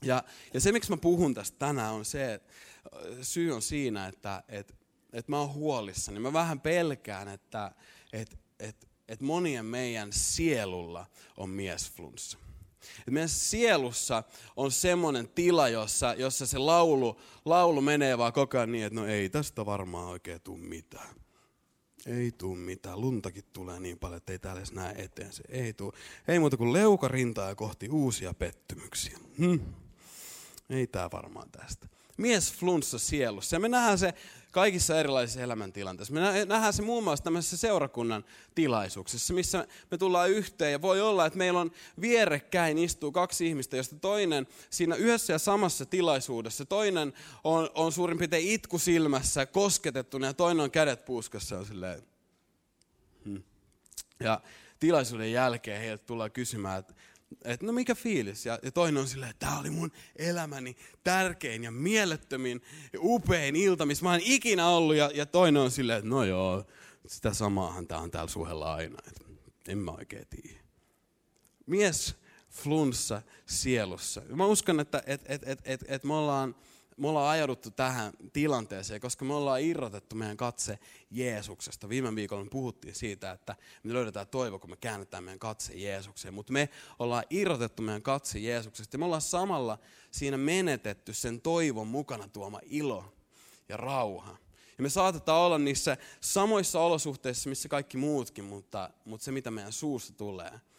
Ja, 0.04 0.25
ja 0.54 0.61
se, 0.61 0.73
miksi 0.73 0.90
mä 0.90 0.97
puhun 0.97 1.35
tästä 1.35 1.59
tänään, 1.59 1.92
on 1.92 2.04
se, 2.04 2.35
että 2.35 2.52
syy 3.23 3.52
on 3.52 3.62
siinä, 3.62 4.07
että, 4.07 4.42
että, 4.49 4.75
että 5.12 5.33
mä 5.33 5.38
oon 5.38 5.54
huolissani. 5.54 6.21
Mä 6.21 6.33
vähän 6.33 6.61
pelkään, 6.61 7.28
että, 7.28 7.73
että, 8.12 8.37
että, 8.59 8.87
että 9.09 9.25
monien 9.25 9.66
meidän 9.66 10.12
sielulla 10.12 11.07
on 11.37 11.50
miesflunssa. 11.50 12.38
Et 12.99 13.12
meidän 13.14 13.28
sielussa 13.28 14.23
on 14.57 14.71
semmoinen 14.73 15.28
tila, 15.28 15.69
jossa, 15.69 16.14
jossa 16.14 16.47
se 16.47 16.59
laulu, 16.59 17.21
laulu 17.45 17.80
menee 17.80 18.19
vaan 18.19 18.33
koko 18.33 18.59
ajan 18.59 18.73
niin, 18.73 18.85
että 18.85 19.00
no 19.00 19.07
ei 19.07 19.28
tästä 19.28 19.66
varmaan 19.66 20.07
oikein 20.07 20.40
tule 20.40 20.59
mitään. 20.59 21.21
Ei 22.07 22.33
tuu 22.33 22.57
mitään. 22.57 23.00
Luntakin 23.00 23.45
tulee 23.52 23.80
niin 23.80 23.99
paljon, 23.99 24.16
että 24.16 24.33
ei 24.33 24.38
täällä 24.38 24.61
edes 24.61 24.73
näe 24.73 24.95
eteen. 24.99 25.33
Se 25.33 25.42
ei 25.49 25.73
tuu. 25.73 25.92
Ei 26.28 26.38
muuta 26.38 26.57
kuin 26.57 26.73
leukarintaa 26.73 27.49
ja 27.49 27.54
kohti 27.54 27.88
uusia 27.88 28.35
pettymyksiä. 28.35 29.19
Hm. 29.38 29.57
Ei 30.70 30.86
tää 30.86 31.10
varmaan 31.12 31.50
tästä. 31.50 31.86
Mies 32.16 32.52
flunssa 32.52 32.98
sielussa. 32.98 33.56
Ja 33.56 33.60
me 33.60 33.68
nähdään 33.68 33.98
se 33.98 34.14
kaikissa 34.50 35.00
erilaisissa 35.00 35.40
elämäntilanteissa. 35.40 36.14
Me 36.14 36.20
nähdään 36.44 36.72
se 36.72 36.82
muun 36.82 37.04
muassa 37.04 37.24
tämmöisessä 37.24 37.56
seurakunnan 37.56 38.24
tilaisuuksissa, 38.54 39.34
missä 39.34 39.66
me 39.90 39.98
tullaan 39.98 40.30
yhteen. 40.30 40.72
Ja 40.72 40.82
voi 40.82 41.00
olla, 41.00 41.26
että 41.26 41.38
meillä 41.38 41.60
on 41.60 41.70
vierekkäin 42.00 42.78
istuu 42.78 43.12
kaksi 43.12 43.46
ihmistä, 43.46 43.76
josta 43.76 43.96
toinen 43.96 44.46
siinä 44.70 44.94
yhdessä 44.94 45.32
ja 45.32 45.38
samassa 45.38 45.86
tilaisuudessa, 45.86 46.64
toinen 46.64 47.12
on, 47.44 47.70
on 47.74 47.92
suurin 47.92 48.18
piirtein 48.18 48.48
itku 48.48 48.78
silmässä, 48.78 49.46
kosketettuna 49.46 50.26
ja 50.26 50.34
toinen 50.34 50.64
on 50.64 50.70
kädet 50.70 51.04
puuskassa 51.04 51.54
ja 51.54 51.64
silleen, 51.64 52.02
hmm. 53.24 53.42
Ja 54.20 54.40
tilaisuuden 54.80 55.32
jälkeen 55.32 55.80
heiltä 55.80 56.04
tullaan 56.04 56.32
kysymään, 56.32 56.78
että 56.78 56.94
että 57.44 57.66
no 57.66 57.72
mikä 57.72 57.94
fiilis? 57.94 58.46
Ja, 58.46 58.58
ja 58.62 58.72
toinen 58.72 59.00
on 59.00 59.08
silleen, 59.08 59.30
että 59.30 59.46
tämä 59.46 59.60
oli 59.60 59.70
mun 59.70 59.92
elämäni 60.16 60.76
tärkein 61.04 61.64
ja 61.64 61.70
mielettömin 61.70 62.62
ja 62.92 62.99
upein 63.02 63.56
ilta, 63.56 63.87
missä 63.87 64.04
mä 64.04 64.10
oon 64.10 64.20
ikinä 64.25 64.68
ollut. 64.68 64.96
Ja, 64.96 65.10
ja 65.14 65.26
toinen 65.26 65.62
on 65.62 65.70
silleen, 65.70 65.99
että 65.99 66.10
no 66.10 66.25
joo, 66.25 66.64
sitä 67.06 67.34
samaahan 67.34 67.87
tää 67.87 67.99
on 67.99 68.10
täällä 68.10 68.30
suhella 68.30 68.75
aina. 68.75 68.99
Et 69.08 69.26
en 69.68 69.78
mä 69.78 69.90
oikein 69.90 70.26
tiedä. 70.30 70.60
Mies 71.66 72.14
flunssa 72.50 73.22
sielussa. 73.46 74.22
Mä 74.28 74.46
uskon, 74.46 74.80
että 74.80 75.02
et, 75.06 75.22
et, 75.26 75.42
et, 75.49 75.60
et, 75.64 75.84
et 75.88 76.04
me 76.04 76.14
ollaan 76.14 76.56
me 77.00 77.09
ollaan 77.09 77.30
ajauduttu 77.30 77.71
tähän 77.71 78.12
tilanteeseen, 78.33 79.00
koska 79.00 79.25
me 79.25 79.35
ollaan 79.35 79.61
irrotettu 79.61 80.16
meidän 80.16 80.37
katse 80.37 80.78
Jeesuksesta. 81.11 81.88
Viime 81.88 82.14
viikolla 82.14 82.45
me 82.45 82.50
puhuttiin 82.50 82.95
siitä, 82.95 83.30
että 83.30 83.57
me 83.83 83.92
löydetään 83.92 84.26
toivo, 84.26 84.59
kun 84.59 84.71
me 84.71 84.76
käännetään 84.76 85.25
meidän 85.25 85.38
katse 85.38 85.75
Jeesukseen. 85.75 86.35
Mutta 86.35 86.52
me 86.52 86.69
ollaan 86.99 87.25
irrotettu 87.30 87.83
meidän 87.83 88.02
katse 88.02 88.38
Jeesuksesta 88.38 88.95
ja 88.95 88.99
me 88.99 89.04
ollaan 89.04 89.23
samalla 89.23 89.78
siinä 90.11 90.37
menetetty 90.37 91.12
sen 91.12 91.40
toivon 91.40 91.87
mukana 91.87 92.28
tuoma 92.28 92.61
ilo 92.62 93.12
ja 93.69 93.76
rauha. 93.76 94.37
Ja 94.78 94.83
me 94.83 94.88
saatetaan 94.88 95.40
olla 95.40 95.59
niissä 95.59 95.97
samoissa 96.21 96.80
olosuhteissa, 96.80 97.49
missä 97.49 97.69
kaikki 97.69 97.97
muutkin, 97.97 98.45
mutta, 98.45 98.90
mutta 99.04 99.25
se 99.25 99.33
mitä 99.33 99.50
meidän 99.50 99.73
suusta 99.73 100.12
tulee– 100.12 100.61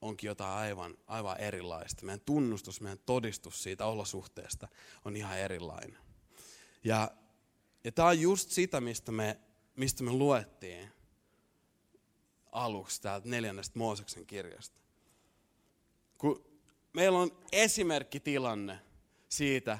onkin 0.00 0.28
jotain 0.28 0.58
aivan, 0.58 0.96
aivan 1.06 1.40
erilaista. 1.40 2.06
Meidän 2.06 2.20
tunnustus, 2.20 2.80
meidän 2.80 2.98
todistus 3.06 3.62
siitä 3.62 3.86
olosuhteesta 3.86 4.68
on 5.04 5.16
ihan 5.16 5.38
erilainen. 5.38 5.98
Ja, 6.84 7.10
ja 7.84 7.92
tämä 7.92 8.08
on 8.08 8.20
just 8.20 8.50
sitä, 8.50 8.80
mistä 8.80 9.12
me, 9.12 9.40
mistä 9.76 10.04
me 10.04 10.10
luettiin 10.10 10.92
aluksi 12.52 13.02
täältä 13.02 13.28
neljännestä 13.28 13.78
Mooseksen 13.78 14.26
kirjasta. 14.26 14.80
Kun 16.18 16.44
meillä 16.92 17.18
on 17.18 17.30
esimerkkitilanne 17.52 18.78
siitä, 19.28 19.78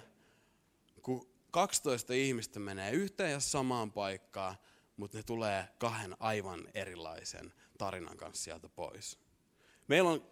kun 1.02 1.28
12 1.50 2.12
ihmistä 2.12 2.60
menee 2.60 2.90
yhteen 2.90 3.32
ja 3.32 3.40
samaan 3.40 3.92
paikkaan, 3.92 4.56
mutta 4.96 5.16
ne 5.16 5.22
tulee 5.22 5.68
kahden 5.78 6.16
aivan 6.20 6.68
erilaisen 6.74 7.52
tarinan 7.78 8.16
kanssa 8.16 8.44
sieltä 8.44 8.68
pois. 8.68 9.27
Meillä 9.88 10.10
on 10.10 10.22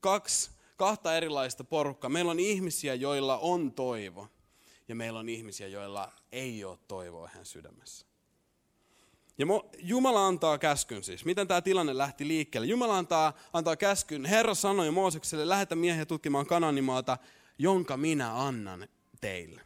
kaksi, 0.00 0.50
kahta 0.76 1.16
erilaista 1.16 1.64
porukkaa. 1.64 2.10
Meillä 2.10 2.30
on 2.30 2.40
ihmisiä, 2.40 2.94
joilla 2.94 3.38
on 3.38 3.72
toivo. 3.72 4.28
Ja 4.88 4.94
meillä 4.94 5.18
on 5.18 5.28
ihmisiä, 5.28 5.68
joilla 5.68 6.12
ei 6.32 6.64
ole 6.64 6.78
toivoa 6.88 7.30
hän 7.34 7.46
sydämessä. 7.46 8.06
Ja 9.38 9.46
Jumala 9.78 10.26
antaa 10.26 10.58
käskyn 10.58 11.04
siis. 11.04 11.24
Miten 11.24 11.48
tämä 11.48 11.60
tilanne 11.60 11.98
lähti 11.98 12.28
liikkeelle? 12.28 12.66
Jumala 12.66 12.98
antaa, 12.98 13.32
antaa 13.52 13.76
käskyn. 13.76 14.24
Herra 14.24 14.54
sanoi 14.54 14.90
Moosekselle, 14.90 15.48
lähetä 15.48 15.76
miehiä 15.76 16.06
tutkimaan 16.06 16.46
Kananimaata, 16.46 17.18
jonka 17.58 17.96
minä 17.96 18.42
annan 18.42 18.88
teille. 19.20 19.60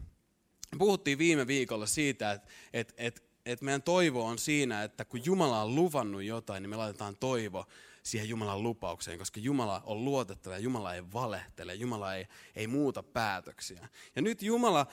Puhuttiin 0.79 1.19
viime 1.19 1.47
viikolla 1.47 1.87
siitä, 1.87 2.33
että, 2.33 2.49
että, 2.73 2.95
että, 2.97 3.21
että 3.47 3.65
meidän 3.65 3.83
toivo 3.83 4.27
on 4.27 4.39
siinä, 4.39 4.83
että 4.83 5.05
kun 5.05 5.25
Jumala 5.25 5.63
on 5.63 5.75
luvannut 5.75 6.23
jotain, 6.23 6.63
niin 6.63 6.71
me 6.71 6.77
laitetaan 6.77 7.17
toivo 7.17 7.67
siihen 8.03 8.29
Jumalan 8.29 8.63
lupaukseen, 8.63 9.19
koska 9.19 9.41
Jumala 9.41 9.83
on 9.87 10.05
luotettava 10.05 10.55
ja 10.55 10.61
Jumala 10.61 10.95
ei 10.95 11.13
valehtele, 11.13 11.75
Jumala 11.75 12.15
ei, 12.15 12.27
ei 12.57 12.67
muuta 12.67 13.03
päätöksiä. 13.03 13.89
Ja 14.17 14.23
nyt 14.23 14.43
Jumala 14.43 14.87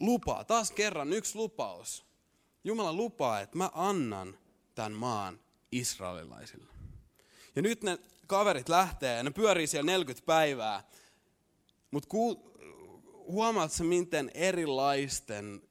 lupaa, 0.00 0.44
taas 0.44 0.70
kerran 0.70 1.12
yksi 1.12 1.36
lupaus. 1.36 2.04
Jumala 2.64 2.92
lupaa, 2.92 3.40
että 3.40 3.58
mä 3.58 3.70
annan 3.74 4.38
tämän 4.74 4.92
maan 4.92 5.40
israelilaisille. 5.72 6.72
Ja 7.56 7.62
nyt 7.62 7.82
ne 7.82 7.98
kaverit 8.26 8.68
lähtee 8.68 9.16
ja 9.16 9.22
ne 9.22 9.30
pyörii 9.30 9.66
siellä 9.66 9.92
40 9.92 10.26
päivää. 10.26 10.82
Mutta 11.90 12.08
huomaatko 13.26 13.84
miten 13.84 14.30
erilaisten 14.34 15.62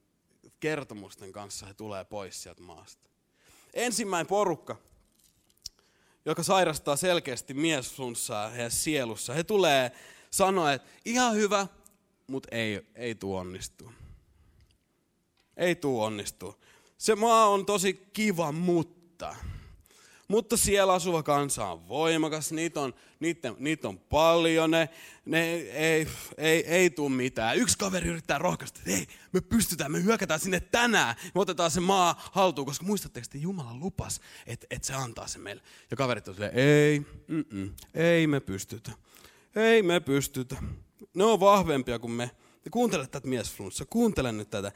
kertomusten 0.59 1.31
kanssa 1.31 1.65
he 1.65 1.73
tulee 1.73 2.05
pois 2.05 2.43
sieltä 2.43 2.61
maasta? 2.61 3.09
Ensimmäinen 3.73 4.27
porukka, 4.27 4.75
joka 6.25 6.43
sairastaa 6.43 6.95
selkeästi 6.95 7.53
miesflunssaa 7.53 8.49
heidän 8.49 8.71
sielussa. 8.71 9.33
He 9.33 9.43
tulee 9.43 9.91
sanoa, 10.31 10.73
että 10.73 10.89
ihan 11.05 11.35
hyvä, 11.35 11.67
mutta 12.27 12.49
ei, 12.51 12.81
ei 12.95 13.15
tuu 13.15 13.35
onnistu. 13.35 13.91
Ei 15.57 15.75
tuu 15.75 16.03
onnistu. 16.03 16.63
Se 16.97 17.15
maa 17.15 17.47
on 17.47 17.65
tosi 17.65 17.93
kiva, 18.13 18.51
mutta 18.51 19.35
mutta 20.27 20.57
siellä 20.57 20.93
asuva 20.93 21.23
kansa 21.23 21.65
on 21.65 21.87
voimakas, 21.87 22.51
niitä 22.51 22.81
on, 22.81 22.93
niitä, 23.19 23.53
niitä 23.59 23.87
on 23.87 23.99
paljon, 23.99 24.71
ne, 24.71 24.89
ne 25.25 25.53
ei, 25.53 26.07
ei, 26.37 26.67
ei 26.67 26.89
tule 26.89 27.09
mitään. 27.09 27.57
Yksi 27.57 27.77
kaveri 27.77 28.09
yrittää 28.09 28.37
rohkaista, 28.37 28.79
että 28.79 28.91
hei, 28.91 29.07
me 29.33 29.41
pystytään, 29.41 29.91
me 29.91 30.03
hyökätään 30.03 30.39
sinne 30.39 30.59
tänään, 30.59 31.15
me 31.35 31.41
otetaan 31.41 31.71
se 31.71 31.79
maa 31.79 32.29
haltuun, 32.31 32.67
koska 32.67 32.85
muistatteko, 32.85 33.25
että 33.25 33.37
Jumala 33.37 33.75
lupas, 33.75 34.21
että, 34.47 34.67
että 34.69 34.87
se 34.87 34.93
antaa 34.93 35.27
se 35.27 35.39
meille. 35.39 35.61
Ja 35.91 35.97
kaverit 35.97 36.27
on 36.27 36.33
silleen, 36.33 36.55
ei, 36.55 36.99
mm-mm, 37.27 37.73
ei 37.93 38.27
me 38.27 38.39
pystytä, 38.39 38.91
ei 39.55 39.81
me 39.81 39.99
pystytä. 39.99 40.55
Ne 41.13 41.23
on 41.23 41.39
vahvempia 41.39 41.99
kuin 41.99 42.11
me. 42.11 42.31
Kuuntele 42.71 43.07
tätä 43.07 43.27
miesflunssa, 43.27 43.85
kuuntele 43.89 44.31
nyt 44.31 44.49
tätä. 44.49 44.71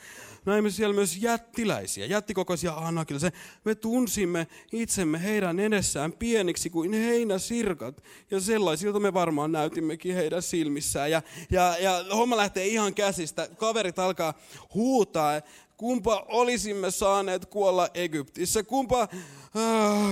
Näimme 0.45 0.69
siellä 0.69 0.95
myös 0.95 1.17
jättiläisiä, 1.17 2.05
jättikokoisia 2.05 2.73
Se 3.17 3.31
Me 3.65 3.75
tunsimme 3.75 4.47
itsemme 4.71 5.23
heidän 5.23 5.59
edessään 5.59 6.13
pieniksi 6.13 6.69
kuin 6.69 6.93
heinäsirkat. 6.93 8.03
Ja 8.31 8.39
sellaisilta 8.39 8.99
me 8.99 9.13
varmaan 9.13 9.51
näytimmekin 9.51 10.15
heidän 10.15 10.41
silmissään. 10.41 11.11
Ja, 11.11 11.21
ja, 11.51 11.75
ja 11.79 12.05
homma 12.15 12.37
lähtee 12.37 12.67
ihan 12.67 12.93
käsistä. 12.93 13.49
Kaverit 13.57 13.99
alkaa 13.99 14.33
huutaa, 14.73 15.41
kumpa 15.77 16.25
olisimme 16.27 16.91
saaneet 16.91 17.45
kuolla 17.45 17.89
Egyptissä. 17.93 18.63
Kumpa 18.63 19.07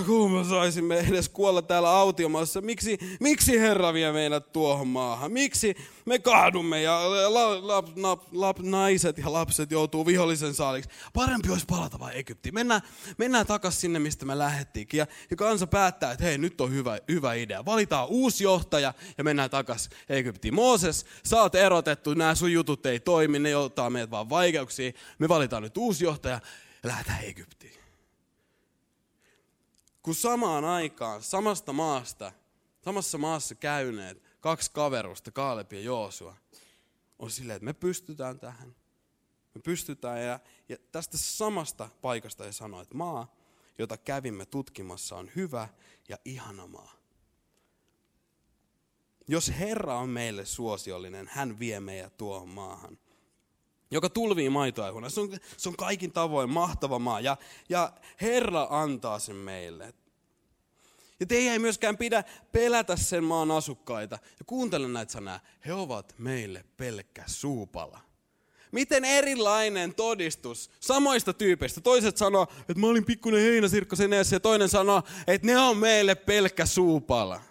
kun 0.06 0.32
me 0.32 0.44
saisimme 0.44 1.00
edes 1.00 1.30
kuolla 1.30 1.62
täällä 1.62 1.98
autiomaassa. 1.98 2.62
Miksi, 2.62 2.98
miksi 3.20 3.60
Herra 3.60 3.94
vie 3.94 4.12
meidät 4.12 4.52
tuohon 4.52 4.88
maahan? 4.88 5.32
Miksi 5.32 5.76
me 6.06 6.20
kaadumme 6.20 6.82
ja 6.82 7.12
la, 7.34 7.68
la, 7.68 7.84
la, 7.96 8.18
la, 8.32 8.54
naiset 8.60 9.18
ja 9.18 9.34
lapset 9.34 9.72
joutuu 9.72 10.06
vihollisen 10.06 10.54
saaliksi? 10.54 10.90
Parempi 11.14 11.50
olisi 11.50 11.66
palata 11.66 12.00
vain 12.00 12.18
Egyptiin. 12.18 12.54
Mennään, 12.54 12.82
mennään 13.18 13.46
takaisin 13.46 13.82
sinne, 13.82 14.00
mistä 14.00 14.26
me 14.26 14.38
lähdettiinkin. 14.38 14.98
Ja, 14.98 15.08
ja 15.30 15.36
kansa 15.36 15.68
päättää, 15.68 16.12
että 16.12 16.24
hei, 16.24 16.38
nyt 16.38 16.62
on 16.62 16.72
hyvä, 16.72 17.00
hyvä 17.08 17.34
idea. 17.34 17.66
Valitaan 17.66 18.08
uusi 18.08 18.44
johtaja 18.44 18.94
ja 19.18 19.24
mennään 19.24 19.50
takaisin 19.50 19.92
Egyptiin. 20.10 20.54
Mooses, 20.54 21.06
sä 21.26 21.42
oot 21.42 21.56
erotettu, 21.56 22.14
nämä 22.14 22.36
sun 22.36 22.52
jutut 22.52 22.86
ei 22.86 23.00
toimi, 23.00 23.40
ne 23.40 23.50
joutaa 23.50 23.90
meidät 23.90 24.12
vaan 24.12 24.30
vaikeuksiin. 24.30 24.94
Me 25.20 25.30
valitaan 25.30 25.64
nyt 25.64 25.78
uusi 25.78 26.04
johtaja 26.04 26.36
ja 26.84 26.90
lähdetään 26.90 27.24
Egyptiin 27.26 27.86
kun 30.06 30.16
samaan 30.16 30.66
aikaan 30.66 31.24
samasta 31.24 31.74
maasta, 31.74 32.32
samassa 32.82 33.18
maassa 33.18 33.56
käyneet 33.56 34.22
kaksi 34.46 34.72
kaverusta, 34.72 35.32
Kaalep 35.32 35.74
ja 35.74 35.80
Joosua, 35.80 36.36
on 37.20 37.32
silleen, 37.32 37.56
että 37.56 37.66
me 37.66 37.74
pystytään 37.74 38.40
tähän. 38.40 38.76
Me 39.56 39.62
pystytään 39.62 40.24
ja, 40.24 40.40
ja 40.70 40.78
tästä 40.92 41.18
samasta 41.18 41.90
paikasta 42.02 42.46
ei 42.46 42.54
sanoa, 42.54 42.82
että 42.82 42.98
maa, 42.98 43.36
jota 43.78 43.98
kävimme 43.98 44.46
tutkimassa, 44.46 45.16
on 45.16 45.30
hyvä 45.36 45.70
ja 46.10 46.18
ihana 46.26 46.68
maa. 46.68 46.94
Jos 49.28 49.52
Herra 49.60 49.98
on 49.98 50.10
meille 50.10 50.46
suosiollinen, 50.46 51.30
hän 51.32 51.60
vie 51.60 51.80
meidät 51.80 52.18
tuohon 52.18 52.50
maahan, 52.50 52.98
joka 53.92 54.10
tulvii 54.10 54.50
maitoa 54.50 55.10
Se 55.10 55.20
on, 55.20 55.30
se 55.58 55.70
on 55.70 55.76
kaikin 55.76 56.12
tavoin 56.12 56.50
mahtava 56.50 57.00
maa 57.00 57.20
ja, 57.20 57.38
ja 57.70 57.94
Herra 58.22 58.68
antaa 58.70 59.20
sen 59.20 59.36
meille. 59.36 59.94
Ja 61.20 61.26
teidän 61.26 61.54
ei 61.54 61.60
myöskään 61.60 61.98
pidä 61.98 62.24
pelätä 62.52 62.96
sen 62.96 63.24
maan 63.24 63.52
asukkaita. 63.52 64.16
Ja 64.40 64.46
kuuntele 64.46 64.88
näitä 64.88 65.12
sanoja. 65.12 65.40
He 65.66 65.74
ovat 65.74 66.16
meille 66.18 66.66
pelkkä 66.78 67.24
suupala. 67.28 68.02
Miten 68.72 69.06
erilainen 69.06 69.96
todistus 69.96 70.72
samoista 70.80 71.34
tyypeistä. 71.34 71.82
Toiset 71.82 72.18
sanoo, 72.18 72.48
että 72.60 72.80
mä 72.80 72.88
olin 72.88 73.06
pikkuinen 73.06 73.42
heinäsirkko 73.42 73.96
sen 73.96 74.14
edessä, 74.14 74.36
ja 74.36 74.40
toinen 74.40 74.70
sanoo, 74.70 75.04
että 75.28 75.48
ne 75.48 75.58
on 75.58 75.78
meille 75.78 76.16
pelkkä 76.16 76.66
suupala. 76.66 77.42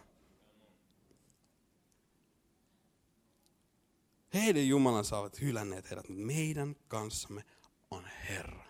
Heidän 4.34 4.68
Jumalansa 4.68 5.18
ovat 5.18 5.40
hylänneet 5.40 5.90
heidät, 5.90 6.08
mutta 6.08 6.24
meidän 6.24 6.76
kanssamme 6.88 7.44
on 7.90 8.04
Herra. 8.28 8.64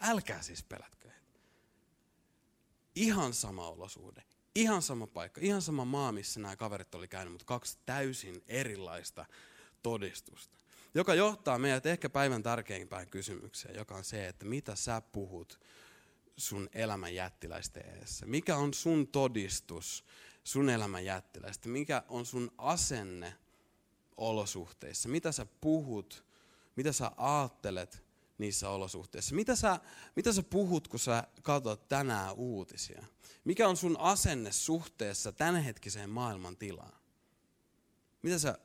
Älkää 0.00 0.42
siis 0.42 0.64
heitä. 0.70 0.95
Ihan 2.96 3.34
sama 3.34 3.68
olosuhde, 3.68 4.22
ihan 4.54 4.82
sama 4.82 5.06
paikka, 5.06 5.40
ihan 5.40 5.62
sama 5.62 5.84
maa, 5.84 6.12
missä 6.12 6.40
nämä 6.40 6.56
kaverit 6.56 6.94
oli 6.94 7.08
käynyt, 7.08 7.32
mutta 7.32 7.44
kaksi 7.44 7.78
täysin 7.86 8.42
erilaista 8.48 9.26
todistusta. 9.82 10.58
Joka 10.94 11.14
johtaa 11.14 11.58
meidät 11.58 11.86
ehkä 11.86 12.10
päivän 12.10 12.42
tärkeimpään 12.42 13.06
kysymykseen, 13.08 13.74
joka 13.74 13.94
on 13.94 14.04
se, 14.04 14.28
että 14.28 14.44
mitä 14.44 14.74
sä 14.74 15.00
puhut 15.00 15.60
sun 16.36 16.68
elämän 16.72 17.14
jättiläisten 17.14 17.86
edessä. 17.86 18.26
Mikä 18.26 18.56
on 18.56 18.74
sun 18.74 19.08
todistus 19.08 20.04
sun 20.44 20.70
elämän 20.70 21.04
jättiläistä? 21.04 21.68
Mikä 21.68 22.02
on 22.08 22.26
sun 22.26 22.50
asenne 22.58 23.34
olosuhteissa? 24.16 25.08
Mitä 25.08 25.32
sä 25.32 25.46
puhut? 25.60 26.24
Mitä 26.76 26.92
sä 26.92 27.12
ajattelet 27.16 28.05
niissä 28.38 28.70
olosuhteissa? 28.70 29.34
Mitä 29.34 29.56
sä, 29.56 29.80
mitä 30.16 30.32
sä 30.32 30.42
puhut, 30.42 30.88
kun 30.88 31.00
sä 31.00 31.24
katsot 31.42 31.88
tänään 31.88 32.34
uutisia? 32.34 33.04
Mikä 33.44 33.68
on 33.68 33.76
sun 33.76 34.00
asenne 34.00 34.52
suhteessa 34.52 35.32
tämänhetkiseen 35.32 36.10
maailman 36.10 36.56
tilaan? 36.56 37.00
Mitä 38.22 38.38
sä 38.38 38.58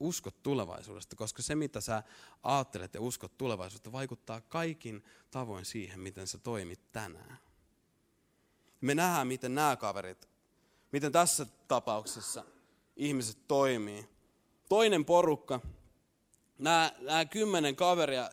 uskot 0.00 0.42
tulevaisuudesta, 0.42 1.16
koska 1.16 1.42
se 1.42 1.54
mitä 1.54 1.80
sä 1.80 2.02
ajattelet 2.42 2.94
ja 2.94 3.00
uskot 3.00 3.38
tulevaisuudesta 3.38 3.92
vaikuttaa 3.92 4.40
kaikin 4.40 5.04
tavoin 5.30 5.64
siihen, 5.64 6.00
miten 6.00 6.26
sä 6.26 6.38
toimit 6.38 6.92
tänään. 6.92 7.38
Me 8.80 8.94
nähdään, 8.94 9.26
miten 9.26 9.54
nämä 9.54 9.76
kaverit, 9.76 10.28
miten 10.92 11.12
tässä 11.12 11.46
tapauksessa 11.68 12.44
ihmiset 12.96 13.38
toimii. 13.48 14.08
Toinen 14.68 15.04
porukka, 15.04 15.60
nämä, 16.58 16.92
nämä 17.00 17.24
kymmenen 17.24 17.76
kaveria, 17.76 18.30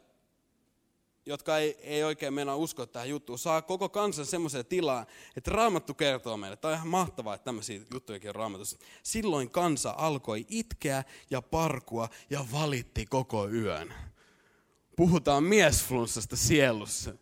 jotka 1.26 1.58
ei, 1.58 1.78
ei 1.82 2.04
oikein 2.04 2.34
mennä 2.34 2.56
uskoa 2.56 2.88
tähän 2.88 3.10
juttuun, 3.10 3.40
saa 3.40 3.62
koko 3.62 3.90
kansan 3.90 4.26
semmoiseen 4.26 4.66
tilaan, 4.66 5.06
että 5.38 5.52
Raamattu 5.52 5.94
kertoo 5.94 6.38
meille, 6.38 6.58
tämä 6.58 6.72
on 6.72 6.76
ihan 6.76 6.88
mahtavaa, 6.88 7.36
että 7.36 7.46
tämmöisiä 7.46 7.82
juttujakin 7.94 8.30
on 8.30 8.36
Raamatussa. 8.36 8.78
Silloin 9.04 9.50
kansa 9.50 9.94
alkoi 9.98 10.46
itkeä 10.50 11.04
ja 11.30 11.42
parkua 11.42 12.10
ja 12.30 12.46
valitti 12.52 13.06
koko 13.06 13.50
yön. 13.50 13.94
Puhutaan 14.96 15.44
miesflunssasta 15.44 16.36
sielussa. 16.36 17.14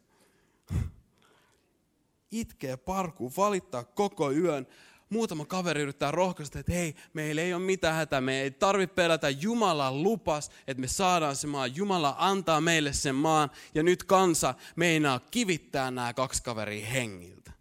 Itkeä, 2.31 2.77
parkuu, 2.77 3.33
valittaa 3.37 3.83
koko 3.83 4.31
yön 4.31 4.67
muutama 5.11 5.45
kaveri 5.45 5.81
yrittää 5.81 6.11
rohkaista, 6.11 6.59
että 6.59 6.71
hei, 6.71 6.95
meillä 7.13 7.41
ei 7.41 7.53
ole 7.53 7.63
mitään 7.63 7.95
hätää, 7.95 8.21
me 8.21 8.41
ei 8.41 8.51
tarvitse 8.51 8.95
pelätä. 8.95 9.29
Jumala 9.29 9.91
lupas, 9.91 10.51
että 10.67 10.81
me 10.81 10.87
saadaan 10.87 11.35
se 11.35 11.47
maa. 11.47 11.67
Jumala 11.67 12.15
antaa 12.17 12.61
meille 12.61 12.93
sen 12.93 13.15
maan 13.15 13.51
ja 13.75 13.83
nyt 13.83 14.03
kansa 14.03 14.53
meinaa 14.75 15.19
kivittää 15.19 15.91
nämä 15.91 16.13
kaksi 16.13 16.43
kaveria 16.43 16.85
hengiltä. 16.85 17.51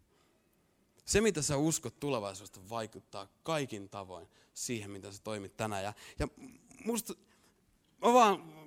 Se, 1.04 1.20
mitä 1.20 1.42
sä 1.42 1.56
uskot 1.56 2.00
tulevaisuudesta, 2.00 2.60
vaikuttaa 2.70 3.28
kaikin 3.42 3.88
tavoin 3.88 4.28
siihen, 4.54 4.90
mitä 4.90 5.12
sä 5.12 5.22
toimit 5.22 5.56
tänään. 5.56 5.84
Ja, 5.84 5.92
ja 6.18 6.28
musta, 6.84 7.14
mä 8.02 8.12
vaan, 8.12 8.59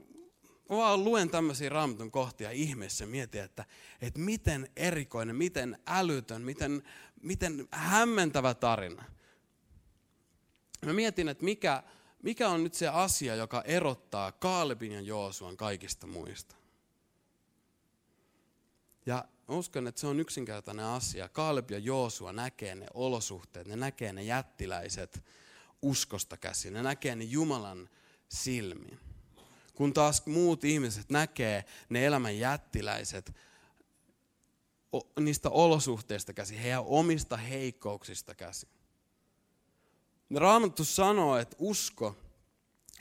mä 0.74 0.78
vaan 0.78 1.04
luen 1.04 1.30
tämmöisiä 1.30 1.70
raamatun 1.70 2.12
kohtia 2.12 2.52
ihmeessä 2.52 3.06
mietin, 3.06 3.44
että, 3.44 3.66
että 4.02 4.20
miten 4.20 4.70
erikoinen, 4.76 5.36
miten 5.36 5.78
älytön, 5.88 6.42
miten 6.42 6.84
miten 7.24 7.68
hämmentävä 7.72 8.54
tarina. 8.54 9.04
Mä 10.86 10.94
mietin, 10.94 11.30
että 11.30 11.44
mikä, 11.44 11.84
mikä 12.24 12.50
on 12.50 12.64
nyt 12.64 12.74
se 12.74 12.88
asia, 12.88 13.36
joka 13.36 13.62
erottaa 13.62 14.32
Kaalebin 14.32 14.92
ja 14.92 15.02
Joosuan 15.02 15.58
kaikista 15.58 16.08
muista. 16.08 16.56
Ja 19.06 19.26
uskon, 19.48 19.88
että 19.88 20.02
se 20.02 20.08
on 20.08 20.20
yksinkertainen 20.20 20.86
asia. 20.86 21.30
Kaaleb 21.30 21.72
ja 21.72 21.78
Joosua 21.78 22.34
näkee 22.34 22.76
ne 22.76 22.88
olosuhteet, 22.94 23.68
ne 23.68 23.76
näkee 23.76 24.14
ne 24.14 24.24
jättiläiset 24.24 25.24
uskosta 25.82 26.38
käsin, 26.38 26.74
ne 26.74 26.84
näkee 26.84 27.16
ne 27.16 27.24
Jumalan 27.24 27.90
silmin. 28.30 29.00
Kun 29.74 29.94
taas 29.94 30.26
muut 30.26 30.64
ihmiset 30.64 31.10
näkee 31.10 31.66
ne 31.90 32.06
elämän 32.06 32.38
jättiläiset 32.38 33.36
niistä 35.20 35.50
olosuhteista 35.50 36.34
käsi, 36.34 36.64
heidän 36.64 36.84
omista 36.86 37.38
heikkouksista 37.38 38.36
käsi. 38.36 38.68
Raamattu 40.36 40.84
sanoo, 40.84 41.38
että 41.38 41.56
usko, 41.60 42.16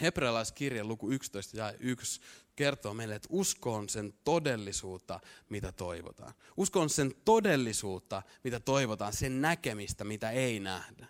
hebrealaiskirjan 0.02 0.88
luku 0.88 1.10
11 1.10 1.56
ja 1.56 1.74
1 1.80 2.20
kertoo 2.56 2.94
meille, 2.94 3.14
että 3.14 3.28
usko 3.30 3.74
on 3.74 3.88
sen 3.88 4.14
todellisuutta, 4.24 5.20
mitä 5.48 5.72
toivotaan. 5.72 6.34
Usko 6.56 6.80
on 6.80 6.90
sen 6.90 7.14
todellisuutta, 7.24 8.22
mitä 8.44 8.60
toivotaan, 8.60 9.12
sen 9.12 9.42
näkemistä, 9.42 10.04
mitä 10.04 10.30
ei 10.30 10.60
nähdä. 10.60 11.06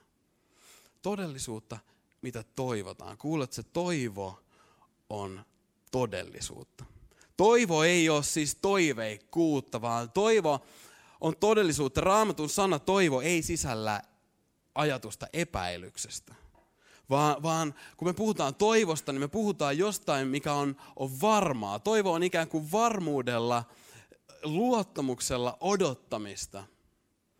Todellisuutta, 1.02 1.78
mitä 2.22 2.42
toivotaan. 2.42 3.18
Kuulet, 3.18 3.52
se 3.52 3.62
toivo 3.62 4.42
on 5.08 5.44
todellisuutta. 5.92 6.84
Toivo 7.36 7.82
ei 7.82 8.08
ole 8.08 8.22
siis 8.22 8.54
toiveikkuutta, 8.54 9.80
vaan 9.80 10.10
toivo 10.10 10.60
on 11.20 11.36
todellisuutta. 11.36 12.00
Raamatun 12.00 12.48
sana 12.48 12.78
toivo 12.78 13.20
ei 13.20 13.42
sisällä 13.42 14.02
ajatusta 14.74 15.26
epäilyksestä. 15.32 16.34
Vaan, 17.10 17.42
vaan 17.42 17.74
kun 17.96 18.08
me 18.08 18.12
puhutaan 18.12 18.54
toivosta, 18.54 19.12
niin 19.12 19.20
me 19.20 19.28
puhutaan 19.28 19.78
jostain, 19.78 20.28
mikä 20.28 20.52
on, 20.52 20.76
on 20.96 21.20
varmaa. 21.20 21.78
Toivo 21.78 22.12
on 22.12 22.22
ikään 22.22 22.48
kuin 22.48 22.72
varmuudella, 22.72 23.64
luottamuksella 24.42 25.56
odottamista 25.60 26.64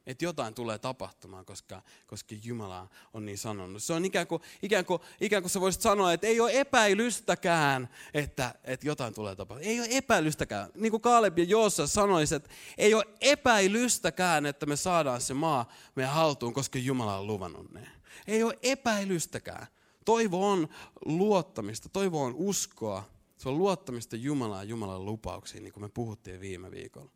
että 0.06 0.24
jotain 0.24 0.54
tulee 0.54 0.78
tapahtumaan, 0.78 1.44
koska, 1.44 1.82
koska 2.06 2.34
Jumala 2.44 2.88
on 3.14 3.26
niin 3.26 3.38
sanonut. 3.38 3.82
Se 3.82 3.92
on 3.92 4.04
ikään 4.04 4.26
kuin, 4.26 4.42
ikään 4.62 4.84
kuin, 4.84 5.00
ikään 5.20 5.42
kuin 5.42 5.50
sä 5.50 5.60
voisit 5.60 5.82
sanoa, 5.82 6.12
että 6.12 6.26
ei 6.26 6.40
ole 6.40 6.60
epäilystäkään, 6.60 7.88
että, 8.14 8.54
että 8.64 8.86
jotain 8.86 9.14
tulee 9.14 9.36
tapahtumaan. 9.36 9.70
Ei 9.70 9.80
ole 9.80 9.88
epäilystäkään. 9.90 10.70
Niin 10.74 10.90
kuin 10.90 11.00
Kaaleb 11.00 11.38
ja 11.38 11.44
Joosa 11.44 11.86
sanoisivat, 11.86 12.44
että 12.44 12.56
ei 12.78 12.94
ole 12.94 13.04
epäilystäkään, 13.20 14.46
että 14.46 14.66
me 14.66 14.76
saadaan 14.76 15.20
se 15.20 15.34
maa 15.34 15.72
meidän 15.94 16.14
haltuun, 16.14 16.54
koska 16.54 16.78
Jumala 16.78 17.18
on 17.18 17.26
luvannut 17.26 17.72
ne. 17.72 17.88
Ei 18.26 18.42
ole 18.42 18.58
epäilystäkään. 18.62 19.66
Toivo 20.04 20.50
on 20.50 20.68
luottamista, 21.04 21.88
toivo 21.88 22.22
on 22.22 22.34
uskoa. 22.34 23.04
Se 23.36 23.48
on 23.48 23.58
luottamista 23.58 24.16
Jumalaan 24.16 24.66
ja 24.66 24.70
Jumalan 24.70 25.04
lupauksiin, 25.04 25.62
niin 25.62 25.72
kuin 25.72 25.84
me 25.84 25.88
puhuttiin 25.88 26.40
viime 26.40 26.70
viikolla. 26.70 27.10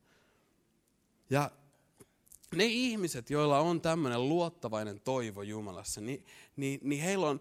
Ja 1.30 1.50
ne 2.56 2.64
ihmiset, 2.64 3.30
joilla 3.30 3.58
on 3.58 3.80
tämmöinen 3.80 4.28
luottavainen 4.28 5.00
toivo 5.00 5.42
Jumalassa, 5.42 6.00
niin, 6.00 6.26
niin, 6.56 6.80
niin 6.82 7.02
heillä, 7.02 7.28
on, 7.28 7.40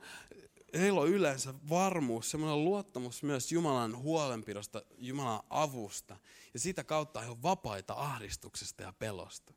heillä 0.74 1.02
on 1.02 1.10
yleensä 1.10 1.54
varmuus, 1.70 2.32
semmoinen 2.32 2.64
luottamus 2.64 3.24
myös 3.24 3.52
Jumalan 3.52 3.98
huolenpidosta, 3.98 4.82
Jumalan 4.98 5.44
avusta. 5.50 6.18
Ja 6.54 6.60
sitä 6.60 6.84
kautta 6.84 7.22
he 7.22 7.30
on 7.30 7.44
vapaita 7.44 7.94
ahdistuksesta 7.94 8.84
ja 8.84 8.94
pelosta. 9.00 9.54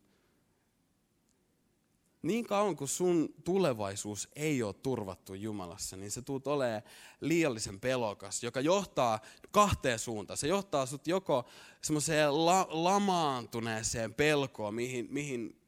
Niin 2.22 2.46
kauan 2.46 2.76
kuin 2.76 2.88
sun 2.88 3.34
tulevaisuus 3.44 4.28
ei 4.36 4.62
ole 4.62 4.74
turvattu 4.74 5.34
Jumalassa, 5.34 5.96
niin 5.96 6.10
se 6.10 6.22
tuut 6.22 6.46
olemaan 6.46 6.82
liiallisen 7.20 7.80
pelokas, 7.80 8.42
joka 8.42 8.60
johtaa 8.60 9.20
kahteen 9.50 9.98
suuntaan. 9.98 10.36
Se 10.36 10.48
johtaa 10.48 10.86
sut 10.86 11.06
joko 11.06 11.44
semmoiseen 11.82 12.46
la- 12.46 12.66
lamaantuneeseen 12.70 14.14
pelkoon, 14.14 14.74
mihin, 14.74 15.06
mihin 15.10 15.60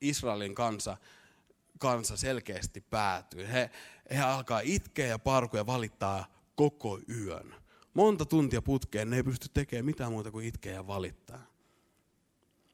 Israelin 0.00 0.54
kansa, 0.54 0.96
kansa 1.78 2.16
selkeästi 2.16 2.80
päätyy. 2.80 3.48
He, 3.52 3.70
he 4.10 4.20
alkaa 4.20 4.60
itkeä 4.60 5.06
ja 5.06 5.18
parkuja 5.18 5.66
valittaa 5.66 6.26
koko 6.54 6.98
yön. 7.08 7.54
monta 7.94 8.24
tuntia 8.24 8.62
putkeen, 8.62 9.10
ne 9.10 9.16
ei 9.16 9.22
pysty 9.22 9.48
tekemään 9.54 9.84
mitään 9.84 10.12
muuta 10.12 10.30
kuin 10.30 10.46
itkeä 10.46 10.72
ja 10.72 10.86
valittaa. 10.86 11.55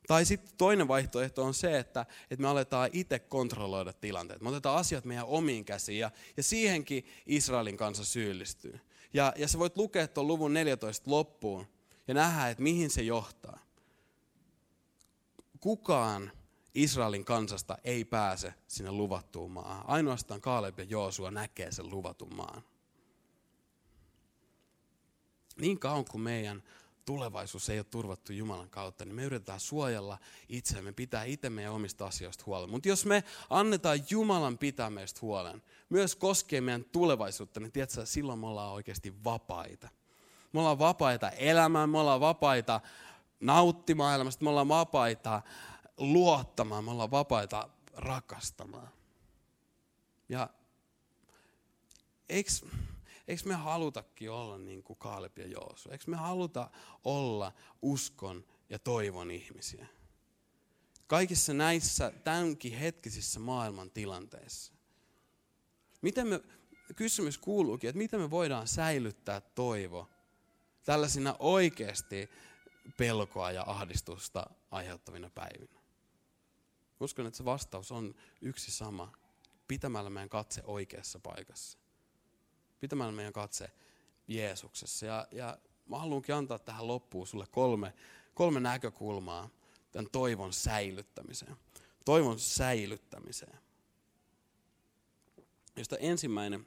Tai 0.06 0.24
sitten 0.24 0.52
toinen 0.58 0.88
vaihtoehto 0.88 1.44
on 1.44 1.54
se, 1.54 1.78
että, 1.78 2.06
että 2.30 2.42
me 2.42 2.48
aletaan 2.48 2.90
itse 2.92 3.18
kontrolloida 3.18 3.92
tilanteet. 3.92 4.40
Me 4.40 4.48
otetaan 4.48 4.78
asiat 4.78 5.04
meidän 5.04 5.26
omiin 5.26 5.64
käsiin 5.64 5.98
ja, 5.98 6.10
ja 6.36 6.42
siihenkin 6.42 7.06
Israelin 7.26 7.76
kanssa 7.76 8.04
syyllistyy. 8.04 8.80
Ja, 9.14 9.32
ja 9.36 9.48
sä 9.48 9.58
voit 9.58 9.76
lukea 9.76 10.08
tuon 10.08 10.26
luvun 10.26 10.54
14 10.54 11.10
loppuun 11.10 11.66
ja 12.08 12.14
nähdä, 12.14 12.48
että 12.48 12.62
mihin 12.62 12.90
se 12.90 13.02
johtaa. 13.02 13.58
Kukaan 15.60 16.32
Israelin 16.74 17.24
kansasta 17.24 17.78
ei 17.84 18.04
pääse 18.04 18.54
sinne 18.68 18.92
luvattuun 18.92 19.50
maahan. 19.50 19.88
Ainoastaan 19.88 20.40
Kaaleb 20.40 20.78
ja 20.78 20.84
Joosua 20.84 21.30
näkee 21.30 21.72
sen 21.72 21.90
luvatun 21.90 22.34
maan. 22.34 22.62
Niin 25.60 25.78
kauan 25.78 26.04
kuin 26.04 26.22
meidän 26.22 26.62
tulevaisuus 27.04 27.70
ei 27.70 27.78
ole 27.78 27.84
turvattu 27.84 28.32
Jumalan 28.32 28.70
kautta, 28.70 29.04
niin 29.04 29.14
me 29.14 29.24
yritetään 29.24 29.60
suojella 29.60 30.18
itseämme, 30.48 30.92
pitää 30.92 31.24
itse 31.24 31.50
meidän 31.50 31.72
omista 31.72 32.06
asioista 32.06 32.44
huolen. 32.46 32.70
Mutta 32.70 32.88
jos 32.88 33.06
me 33.06 33.24
annetaan 33.50 33.98
Jumalan 34.10 34.58
pitää 34.58 34.90
meistä 34.90 35.18
huolen, 35.22 35.62
myös 35.88 36.16
koskee 36.16 36.60
meidän 36.60 36.84
tulevaisuutta, 36.84 37.60
niin 37.60 37.72
tiedätkö, 37.72 38.06
silloin 38.06 38.38
me 38.38 38.46
ollaan 38.46 38.72
oikeasti 38.72 39.24
vapaita. 39.24 39.88
Me 40.52 40.60
ollaan 40.60 40.78
vapaita 40.78 41.30
elämään, 41.30 41.90
me 41.90 41.98
ollaan 41.98 42.20
vapaita 42.20 42.80
nauttimaan 43.40 44.14
elämästä, 44.14 44.44
me 44.44 44.50
ollaan 44.50 44.68
vapaita 44.68 45.42
luottamaan, 45.96 46.84
me 46.84 46.90
ollaan 46.90 47.10
vapaita 47.10 47.68
rakastamaan. 47.94 48.88
Ja 50.28 50.50
eikö, 52.28 52.50
eikö 53.28 53.42
me 53.44 53.54
halutakin 53.54 54.30
olla 54.30 54.58
niin 54.58 54.82
kuin 54.82 54.98
Kaalep 54.98 55.38
ja 55.38 55.46
Joosu? 55.46 55.90
Eikö 55.90 56.04
me 56.06 56.16
haluta 56.16 56.70
olla 57.04 57.52
uskon 57.82 58.44
ja 58.70 58.78
toivon 58.78 59.30
ihmisiä? 59.30 59.86
Kaikissa 61.06 61.54
näissä 61.54 62.12
tämänkin 62.24 62.78
hetkisissä 62.78 63.40
maailman 63.40 63.90
tilanteissa. 63.90 64.72
Miten 66.02 66.26
me, 66.26 66.40
kysymys 66.96 67.38
kuuluukin, 67.38 67.90
että 67.90 67.98
miten 67.98 68.20
me 68.20 68.30
voidaan 68.30 68.68
säilyttää 68.68 69.40
toivo 69.40 70.10
tällaisina 70.84 71.36
oikeasti 71.38 72.30
pelkoa 72.96 73.52
ja 73.52 73.64
ahdistusta 73.66 74.46
aiheuttavina 74.70 75.30
päivinä? 75.30 75.80
Uskon, 77.00 77.26
että 77.26 77.36
se 77.36 77.44
vastaus 77.44 77.92
on 77.92 78.14
yksi 78.40 78.70
sama. 78.70 79.12
Pitämällä 79.68 80.10
meidän 80.10 80.28
katse 80.28 80.62
oikeassa 80.64 81.18
paikassa. 81.18 81.81
Pitämällä 82.82 83.12
meidän 83.12 83.32
katse 83.32 83.70
Jeesuksessa. 84.28 85.06
Ja, 85.06 85.26
ja 85.30 85.58
mä 85.88 85.98
haluankin 85.98 86.34
antaa 86.34 86.58
tähän 86.58 86.86
loppuun 86.86 87.26
sulle 87.26 87.46
kolme, 87.50 87.92
kolme 88.34 88.60
näkökulmaa 88.60 89.50
tämän 89.92 90.10
toivon 90.12 90.52
säilyttämiseen. 90.52 91.56
Toivon 92.04 92.38
säilyttämiseen. 92.38 93.58
Josta 95.76 95.96
ensimmäinen 95.96 96.66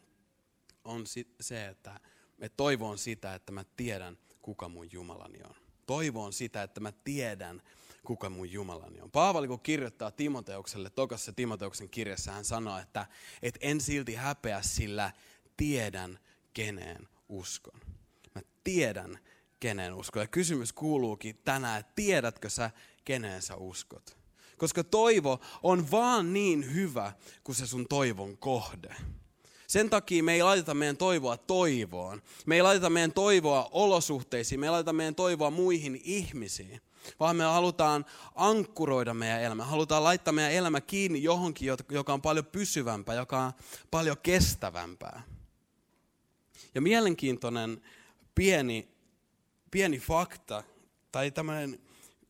on 0.84 1.04
se, 1.42 1.68
että 1.68 2.00
me 2.38 2.50
toivon 2.50 2.98
sitä, 2.98 3.36
että 3.36 3.52
mä 3.52 3.64
tiedän, 3.78 4.18
kuka 4.42 4.70
mun 4.70 4.88
Jumalani 4.92 5.40
on. 5.44 5.56
Toivon 5.86 6.34
sitä, 6.34 6.64
että 6.64 6.80
mä 6.80 6.92
tiedän, 6.92 7.62
kuka 8.06 8.30
mun 8.30 8.52
Jumalani 8.52 9.02
on. 9.02 9.12
Paavali 9.12 9.48
kun 9.48 9.60
kirjoittaa 9.60 10.12
Timoteukselle, 10.12 10.90
tokassa 10.90 11.34
Timoteuksen 11.34 11.90
kirjassa 11.90 12.32
hän 12.32 12.46
sanoo, 12.46 12.78
että, 12.78 13.06
että 13.42 13.60
en 13.62 13.82
silti 13.82 14.16
häpeä, 14.16 14.62
sillä 14.62 15.12
tiedän, 15.58 16.20
keneen 16.54 17.08
uskon. 17.30 17.80
Mä 18.36 18.42
tiedän, 18.64 19.20
keneen 19.60 19.94
uskon. 19.94 20.22
Ja 20.22 20.28
kysymys 20.28 20.74
kuuluukin 20.74 21.38
tänään, 21.44 21.80
että 21.80 21.92
tiedätkö 21.96 22.50
sä, 22.50 22.72
keneen 23.06 23.42
sä 23.42 23.56
uskot? 23.56 24.18
Koska 24.58 24.84
toivo 24.84 25.40
on 25.64 25.92
vaan 25.92 26.34
niin 26.34 26.74
hyvä 26.74 27.14
kuin 27.44 27.56
se 27.56 27.68
sun 27.68 27.88
toivon 27.88 28.38
kohde. 28.38 28.96
Sen 29.68 29.90
takia 29.90 30.24
me 30.24 30.34
ei 30.34 30.44
laiteta 30.44 30.74
meidän 30.74 30.98
toivoa 30.98 31.38
toivoon. 31.38 32.22
Me 32.46 32.56
ei 32.56 32.62
laiteta 32.62 32.90
meidän 32.90 33.12
toivoa 33.12 33.70
olosuhteisiin, 33.72 34.60
me 34.60 34.66
ei 34.66 34.72
laiteta 34.72 34.94
meidän 34.94 35.16
toivoa 35.16 35.52
muihin 35.52 36.02
ihmisiin 36.04 36.82
vaan 37.20 37.36
me 37.36 37.44
halutaan 37.44 38.06
ankkuroida 38.36 39.14
meidän 39.14 39.42
elämä. 39.42 39.66
Halutaan 39.66 40.04
laittaa 40.04 40.32
meidän 40.32 40.54
elämä 40.54 40.82
kiinni 40.82 41.24
johonkin, 41.24 41.70
joka 41.90 42.14
on 42.14 42.22
paljon 42.22 42.46
pysyvämpää, 42.46 43.16
joka 43.16 43.40
on 43.40 43.54
paljon 43.92 44.18
kestävämpää. 44.24 45.22
Ja 46.76 46.82
mielenkiintoinen 46.82 47.82
pieni, 48.36 48.88
pieni 49.72 50.00
fakta, 50.00 50.64
tai 51.12 51.32
tämmöinen 51.32 51.80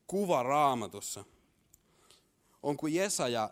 kuva 0.07 0.43
raamatussa, 0.43 1.25
on 2.63 2.77
kun 2.77 2.93
Jesaja, 2.93 3.49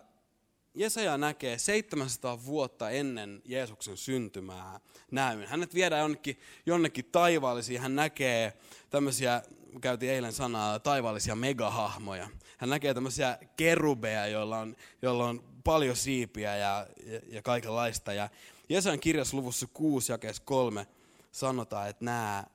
Jesaja 0.74 1.18
näkee 1.18 1.58
700 1.58 2.46
vuotta 2.46 2.90
ennen 2.90 3.42
Jeesuksen 3.46 3.98
syntymää 3.98 4.80
näyn. 5.12 5.48
Hänet 5.48 5.74
viedään 5.74 6.02
jonnekin, 6.02 6.40
jonnekin 6.66 7.06
taivaallisiin, 7.06 7.82
hän 7.82 7.96
näkee 7.96 8.54
tämmöisiä 8.90 9.42
käytiin 9.82 10.12
eilen 10.12 10.34
sanaa 10.34 10.80
taivaallisia 10.80 11.36
megahahmoja. 11.36 12.30
Hän 12.58 12.70
näkee 12.70 12.94
tämmöisiä 12.94 13.38
kerubeja, 13.58 14.28
joilla 14.28 14.60
on, 14.60 14.76
joilla 15.02 15.26
on 15.26 15.44
paljon 15.64 15.96
siipiä 15.96 16.58
ja, 16.58 16.88
ja, 17.06 17.20
ja 17.28 17.42
kaikenlaista. 17.42 18.14
Ja 18.14 18.30
Jesajan 18.74 19.00
kirjassa 19.00 19.38
luvussa 19.38 19.68
6 19.74 20.12
jakeessa 20.12 20.44
3 20.46 20.88
sanotaan, 21.32 21.90
että 21.90 22.06
nämä, 22.06 22.46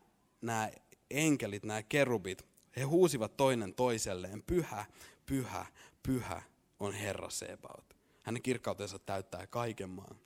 nämä 0.43 0.71
enkelit, 1.11 1.65
nämä 1.65 1.83
kerubit, 1.83 2.47
he 2.77 2.83
huusivat 2.83 3.37
toinen 3.37 3.75
toiselleen, 3.75 4.43
pyhä, 4.43 4.85
pyhä, 5.27 5.67
pyhä 6.03 6.43
on 6.81 6.95
Herra 6.95 7.31
Sebaot. 7.31 7.97
Hänen 8.23 8.43
kirkkautensa 8.43 8.99
täyttää 8.99 9.47
kaiken 9.47 9.91
maan. 9.91 10.17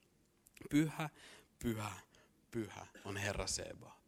Pyhä, 0.71 1.11
pyhä, 1.59 1.93
pyhä 2.51 2.87
on 3.05 3.17
Herra 3.17 3.47
Sebaot 3.47 4.03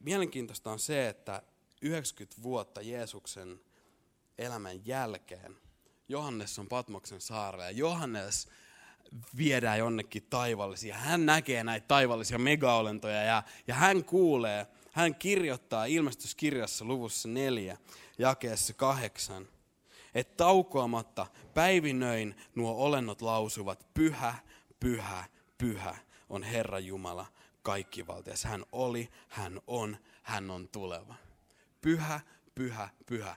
mielenkiintoista 0.00 0.70
on 0.70 0.78
se, 0.78 1.08
että 1.08 1.42
90 1.82 2.42
vuotta 2.42 2.80
Jeesuksen 2.80 3.60
elämän 4.38 4.86
jälkeen 4.86 5.56
Johannes 6.08 6.58
on 6.58 6.68
Patmoksen 6.68 7.20
saarella 7.20 7.70
Johannes 7.70 8.48
viedään 9.36 9.78
jonnekin 9.78 10.26
taivallisia. 10.30 10.94
Hän 10.94 11.26
näkee 11.26 11.64
näitä 11.64 11.86
taivallisia 11.88 12.38
megaolentoja 12.38 13.22
ja, 13.22 13.42
ja 13.66 13.74
hän 13.74 14.04
kuulee, 14.04 14.66
hän 14.92 15.14
kirjoittaa 15.14 15.84
ilmestyskirjassa 15.84 16.84
luvussa 16.84 17.28
neljä, 17.28 17.76
jakeessa 18.18 18.74
kahdeksan, 18.74 19.48
että 20.14 20.36
taukoamatta 20.36 21.26
päivinöin 21.54 22.36
nuo 22.54 22.84
olennot 22.84 23.22
lausuvat, 23.22 23.86
pyhä, 23.94 24.34
pyhä, 24.80 25.24
pyhä 25.58 25.96
on 26.28 26.42
Herra 26.42 26.78
Jumala, 26.78 27.26
kaikkivaltias. 27.62 28.44
Hän 28.44 28.64
oli, 28.72 29.08
hän 29.28 29.60
on, 29.66 29.96
hän 30.22 30.50
on 30.50 30.68
tuleva. 30.68 31.14
Pyhä, 31.80 32.20
pyhä, 32.54 32.88
pyhä. 33.06 33.36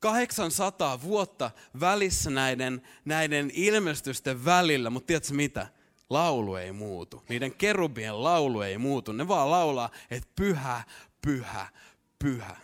800 0.00 1.02
vuotta 1.02 1.50
välissä 1.80 2.30
näiden, 2.30 2.82
näiden 3.04 3.50
ilmestysten 3.54 4.44
välillä, 4.44 4.90
mutta 4.90 5.06
tiedätkö 5.06 5.34
mitä? 5.34 5.66
Laulu 6.10 6.54
ei 6.54 6.72
muutu. 6.72 7.22
Niiden 7.28 7.54
kerubien 7.54 8.24
laulu 8.24 8.60
ei 8.60 8.78
muutu. 8.78 9.12
Ne 9.12 9.28
vaan 9.28 9.50
laulaa, 9.50 9.90
että 10.10 10.28
pyhä, 10.36 10.84
pyhä, 11.22 11.68
pyhä. 12.18 12.56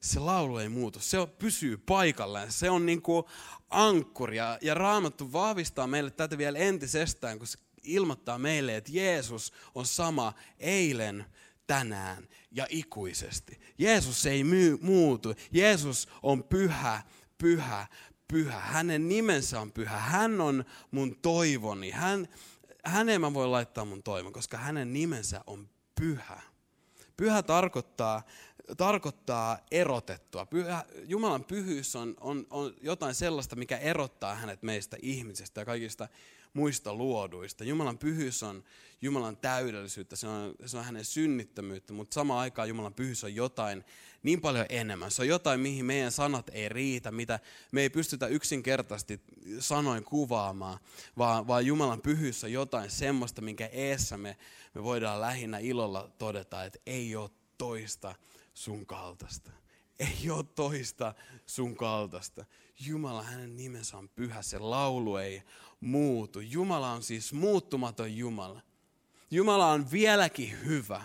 Se 0.00 0.20
laulu 0.20 0.58
ei 0.58 0.68
muutu. 0.68 1.00
Se 1.00 1.18
pysyy 1.38 1.76
paikallaan. 1.76 2.52
Se 2.52 2.70
on 2.70 2.86
niin 2.86 3.02
kuin 3.02 3.24
ankkuri. 3.70 4.36
Ja, 4.36 4.58
ja 4.62 4.74
Raamattu 4.74 5.32
vahvistaa 5.32 5.86
meille 5.86 6.10
tätä 6.10 6.38
vielä 6.38 6.58
entisestään, 6.58 7.38
kun 7.38 7.46
se 7.46 7.58
ilmoittaa 7.82 8.38
meille, 8.38 8.76
että 8.76 8.90
Jeesus 8.94 9.52
on 9.74 9.86
sama 9.86 10.32
eilen, 10.58 11.24
tänään 11.68 12.28
ja 12.50 12.66
ikuisesti. 12.70 13.60
Jeesus 13.78 14.26
ei 14.26 14.44
myy, 14.44 14.78
muutu. 14.80 15.34
Jeesus 15.52 16.08
on 16.22 16.44
pyhä, 16.44 17.02
pyhä, 17.38 17.86
pyhä. 18.28 18.60
Hänen 18.60 19.08
nimensä 19.08 19.60
on 19.60 19.72
pyhä. 19.72 19.98
Hän 19.98 20.40
on 20.40 20.64
mun 20.90 21.16
toivoni. 21.22 21.90
Hän, 21.90 22.28
häneen 22.84 23.20
mä 23.20 23.34
voin 23.34 23.52
laittaa 23.52 23.84
mun 23.84 24.02
toivon, 24.02 24.32
koska 24.32 24.56
hänen 24.56 24.92
nimensä 24.92 25.40
on 25.46 25.68
pyhä. 26.00 26.42
Pyhä 27.16 27.42
tarkoittaa, 27.42 28.22
tarkoittaa 28.76 29.58
erotettua. 29.70 30.46
Pyhä, 30.46 30.84
Jumalan 31.04 31.44
pyhyys 31.44 31.96
on, 31.96 32.14
on, 32.20 32.46
on 32.50 32.74
jotain 32.80 33.14
sellaista, 33.14 33.56
mikä 33.56 33.76
erottaa 33.76 34.34
hänet 34.34 34.62
meistä 34.62 34.96
ihmisistä 35.02 35.60
ja 35.60 35.64
kaikista 35.64 36.08
muista 36.52 36.94
luoduista. 36.94 37.64
Jumalan 37.64 37.98
pyhyys 37.98 38.42
on 38.42 38.64
Jumalan 39.02 39.36
täydellisyyttä, 39.36 40.16
se 40.16 40.26
on, 40.26 40.54
se 40.66 40.78
on 40.78 40.84
hänen 40.84 41.04
synnittömyyttä, 41.04 41.92
mutta 41.92 42.14
samaan 42.14 42.40
aikaan 42.40 42.68
Jumalan 42.68 42.94
pyhyys 42.94 43.24
on 43.24 43.34
jotain 43.34 43.84
niin 44.22 44.40
paljon 44.40 44.66
enemmän. 44.68 45.10
Se 45.10 45.22
on 45.22 45.28
jotain, 45.28 45.60
mihin 45.60 45.84
meidän 45.84 46.12
sanat 46.12 46.50
ei 46.52 46.68
riitä, 46.68 47.10
mitä 47.10 47.40
me 47.72 47.82
ei 47.82 47.90
pystytä 47.90 48.26
yksinkertaisesti 48.26 49.20
sanoin 49.58 50.04
kuvaamaan, 50.04 50.78
vaan, 51.18 51.46
vaan 51.46 51.66
Jumalan 51.66 52.00
pyhyys 52.00 52.44
on 52.44 52.52
jotain 52.52 52.90
semmoista, 52.90 53.42
minkä 53.42 53.66
eessä 53.66 54.16
me, 54.16 54.36
me 54.74 54.82
voidaan 54.82 55.20
lähinnä 55.20 55.58
ilolla 55.58 56.10
todeta, 56.18 56.64
että 56.64 56.78
ei 56.86 57.16
ole 57.16 57.30
toista 57.58 58.14
sun 58.54 58.86
kaltaista. 58.86 59.50
Ei 59.98 60.30
ole 60.30 60.44
toista 60.54 61.14
sun 61.46 61.76
kaltaista. 61.76 62.44
Jumala, 62.80 63.22
hänen 63.22 63.56
nimensä 63.56 63.98
on 63.98 64.08
pyhä, 64.08 64.42
se 64.42 64.58
laulu 64.58 65.16
ei 65.16 65.42
muutu. 65.80 66.40
Jumala 66.40 66.92
on 66.92 67.02
siis 67.02 67.32
muuttumaton 67.32 68.16
Jumala. 68.16 68.62
Jumala 69.30 69.72
on 69.72 69.90
vieläkin 69.90 70.64
hyvä. 70.64 71.02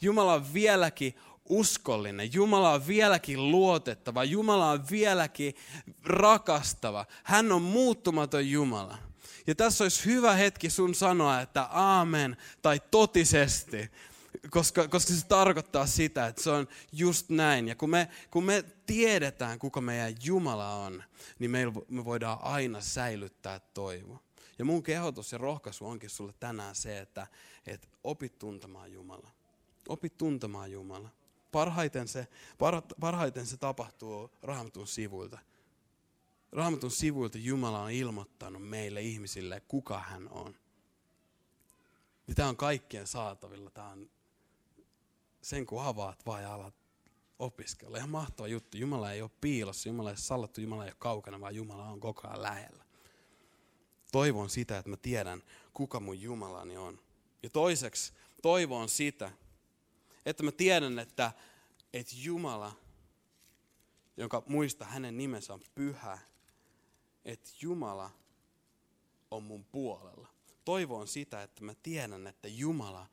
Jumala 0.00 0.34
on 0.34 0.54
vieläkin 0.54 1.14
uskollinen. 1.48 2.32
Jumala 2.32 2.72
on 2.72 2.86
vieläkin 2.86 3.50
luotettava. 3.50 4.24
Jumala 4.24 4.70
on 4.70 4.84
vieläkin 4.90 5.54
rakastava. 6.04 7.06
Hän 7.24 7.52
on 7.52 7.62
muuttumaton 7.62 8.50
Jumala. 8.50 8.98
Ja 9.46 9.54
tässä 9.54 9.84
olisi 9.84 10.04
hyvä 10.04 10.34
hetki 10.34 10.70
sun 10.70 10.94
sanoa, 10.94 11.40
että 11.40 11.62
aamen 11.62 12.36
tai 12.62 12.80
totisesti, 12.90 13.90
koska, 14.50 14.88
koska 14.88 15.12
se 15.12 15.26
tarkoittaa 15.26 15.86
sitä, 15.86 16.26
että 16.26 16.42
se 16.42 16.50
on 16.50 16.68
just 16.92 17.28
näin. 17.28 17.68
Ja 17.68 17.74
kun 17.74 17.90
me, 17.90 18.08
kun 18.30 18.44
me 18.44 18.64
tiedetään, 18.86 19.58
kuka 19.58 19.80
meidän 19.80 20.14
Jumala 20.24 20.74
on, 20.74 21.04
niin 21.38 21.50
me, 21.50 21.74
voidaan 22.04 22.38
aina 22.42 22.80
säilyttää 22.80 23.60
toivo. 23.74 24.22
Ja 24.60 24.64
mun 24.64 24.82
kehotus 24.82 25.32
ja 25.32 25.38
rohkaisu 25.38 25.86
onkin 25.86 26.10
sulle 26.10 26.32
tänään 26.40 26.74
se, 26.74 26.98
että, 26.98 27.26
että 27.66 27.88
opit 28.04 28.38
tuntemaan 28.38 28.92
Jumala. 28.92 29.30
Opit 29.88 30.16
tuntemaan 30.16 30.72
Jumala. 30.72 31.08
Parhaiten 31.52 32.08
se, 32.08 32.28
parhaiten 33.00 33.46
se 33.46 33.56
tapahtuu 33.56 34.30
Raamatun 34.42 34.86
sivuilta. 34.86 35.38
Raamatun 36.52 36.90
sivuilta 36.90 37.38
Jumala 37.38 37.82
on 37.82 37.90
ilmoittanut 37.90 38.68
meille 38.68 39.02
ihmisille, 39.02 39.62
kuka 39.68 39.98
hän 39.98 40.28
on. 40.28 40.54
Ja 42.28 42.34
tämä 42.34 42.48
on 42.48 42.56
kaikkien 42.56 43.06
saatavilla. 43.06 43.70
Tämä 43.70 43.88
on 43.88 44.10
sen, 45.42 45.66
kun 45.66 45.82
avaat 45.82 46.26
vai 46.26 46.44
alat 46.44 46.74
opiskella. 47.38 47.96
Ihan 47.96 48.10
mahtava 48.10 48.48
juttu. 48.48 48.76
Jumala 48.76 49.12
ei 49.12 49.22
ole 49.22 49.30
piilossa, 49.40 49.88
Jumala 49.88 50.10
ei 50.10 50.12
ole 50.12 50.18
sallattu, 50.18 50.60
Jumala 50.60 50.84
ei 50.84 50.90
ole 50.90 50.96
kaukana, 50.98 51.40
vaan 51.40 51.54
Jumala 51.54 51.84
on 51.84 52.00
koko 52.00 52.28
ajan 52.28 52.42
lähellä. 52.42 52.89
Toivon 54.12 54.50
sitä, 54.50 54.78
että 54.78 54.90
mä 54.90 54.96
tiedän, 54.96 55.42
kuka 55.74 56.00
mun 56.00 56.20
Jumalani 56.20 56.76
on. 56.76 56.98
Ja 57.42 57.50
toiseksi 57.50 58.12
toivon 58.42 58.88
sitä, 58.88 59.30
että 60.26 60.42
mä 60.42 60.52
tiedän, 60.52 60.98
että, 60.98 61.32
että 61.92 62.12
Jumala, 62.16 62.72
jonka 64.16 64.42
muista 64.46 64.84
hänen 64.84 65.16
nimensä 65.16 65.54
on 65.54 65.60
pyhä, 65.74 66.18
että 67.24 67.50
Jumala 67.60 68.10
on 69.30 69.42
mun 69.42 69.64
puolella. 69.64 70.28
Toivon 70.64 71.08
sitä, 71.08 71.42
että 71.42 71.64
mä 71.64 71.74
tiedän, 71.74 72.26
että 72.26 72.48
Jumala 72.48 73.06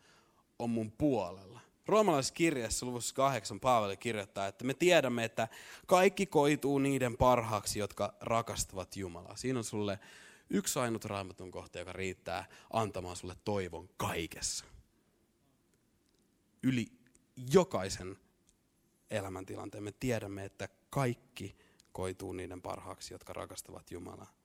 on 0.60 0.70
mun 0.70 0.92
puolella. 0.92 1.60
Roomalaiskirjassa 1.86 2.86
luvussa 2.86 3.16
8 3.16 3.60
Paavali 3.60 3.98
kirjoittaa, 3.98 4.48
että 4.48 4.66
me 4.66 4.74
tiedämme, 4.74 5.24
että 5.24 5.48
kaikki 5.86 6.26
koituu 6.26 6.80
niiden 6.80 7.18
parhaaksi, 7.18 7.80
jotka 7.80 8.14
rakastavat 8.22 8.96
Jumalaa. 8.96 9.36
Siinä 9.36 9.60
on 9.60 9.64
sulle 9.64 10.00
yksi 10.50 10.80
ainut 10.80 11.06
raamatun 11.06 11.52
kohta, 11.52 11.80
joka 11.80 11.94
riittää 11.94 12.46
antamaan 12.74 13.16
sulle 13.16 13.36
toivon 13.46 13.90
kaikessa. 13.98 14.66
Yli 16.64 16.88
jokaisen 17.54 18.18
elämäntilanteen 19.10 19.84
me 19.84 19.92
tiedämme, 19.92 20.46
että 20.46 20.70
kaikki 20.90 21.56
koituu 21.92 22.34
niiden 22.34 22.62
parhaaksi, 22.62 23.14
jotka 23.14 23.34
rakastavat 23.34 23.92
Jumalaa 23.92 24.38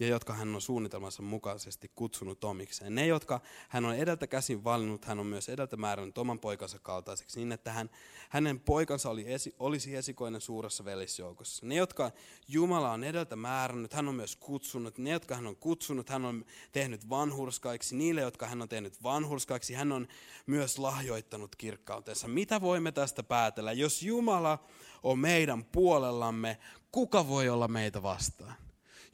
ja 0.00 0.06
jotka 0.06 0.34
hän 0.34 0.54
on 0.54 0.60
suunnitelmansa 0.60 1.22
mukaisesti 1.22 1.90
kutsunut 1.94 2.44
omikseen. 2.44 2.94
Ne, 2.94 3.06
jotka 3.06 3.40
hän 3.68 3.84
on 3.84 3.94
edeltä 3.94 4.26
käsin 4.26 4.64
valinnut, 4.64 5.04
hän 5.04 5.18
on 5.18 5.26
myös 5.26 5.48
edeltä 5.48 5.76
määrännyt 5.76 6.18
oman 6.18 6.38
poikansa 6.38 6.78
kaltaiseksi, 6.78 7.38
niin 7.40 7.52
että 7.52 7.72
hän, 7.72 7.90
hänen 8.28 8.60
poikansa 8.60 9.10
oli 9.10 9.32
esi, 9.32 9.54
olisi 9.58 9.96
esikoinen 9.96 10.40
suuressa 10.40 10.84
velisjoukossa. 10.84 11.66
Ne, 11.66 11.74
jotka 11.74 12.12
Jumala 12.48 12.92
on 12.92 13.04
edeltä 13.04 13.36
määrännyt, 13.36 13.92
hän 13.92 14.08
on 14.08 14.14
myös 14.14 14.36
kutsunut. 14.36 14.98
Ne, 14.98 15.10
jotka 15.10 15.34
hän 15.34 15.46
on 15.46 15.56
kutsunut, 15.56 16.08
hän 16.08 16.24
on 16.24 16.44
tehnyt 16.72 17.08
vanhurskaiksi. 17.08 17.96
Niille, 17.96 18.20
jotka 18.20 18.46
hän 18.46 18.62
on 18.62 18.68
tehnyt 18.68 19.02
vanhurskaiksi, 19.02 19.74
hän 19.74 19.92
on 19.92 20.08
myös 20.46 20.78
lahjoittanut 20.78 21.56
kirkkautensa. 21.56 22.28
Mitä 22.28 22.60
voimme 22.60 22.92
tästä 22.92 23.22
päätellä? 23.22 23.72
Jos 23.72 24.02
Jumala 24.02 24.58
on 25.02 25.18
meidän 25.18 25.64
puolellamme, 25.64 26.58
kuka 26.92 27.28
voi 27.28 27.48
olla 27.48 27.68
meitä 27.68 28.02
vastaan? 28.02 28.65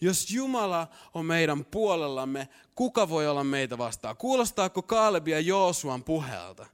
Jos 0.02 0.30
Jumala 0.30 0.88
on 1.14 1.26
meidän 1.26 1.64
puolellamme, 1.64 2.48
kuka 2.74 3.08
voi 3.08 3.28
olla 3.28 3.44
meitä 3.44 3.78
vastaan? 3.78 4.16
Kuulostaako 4.16 4.82
Kaaleb 4.82 5.28
ja 5.28 5.40
Joosuan 5.40 6.04
puheelta? 6.04 6.66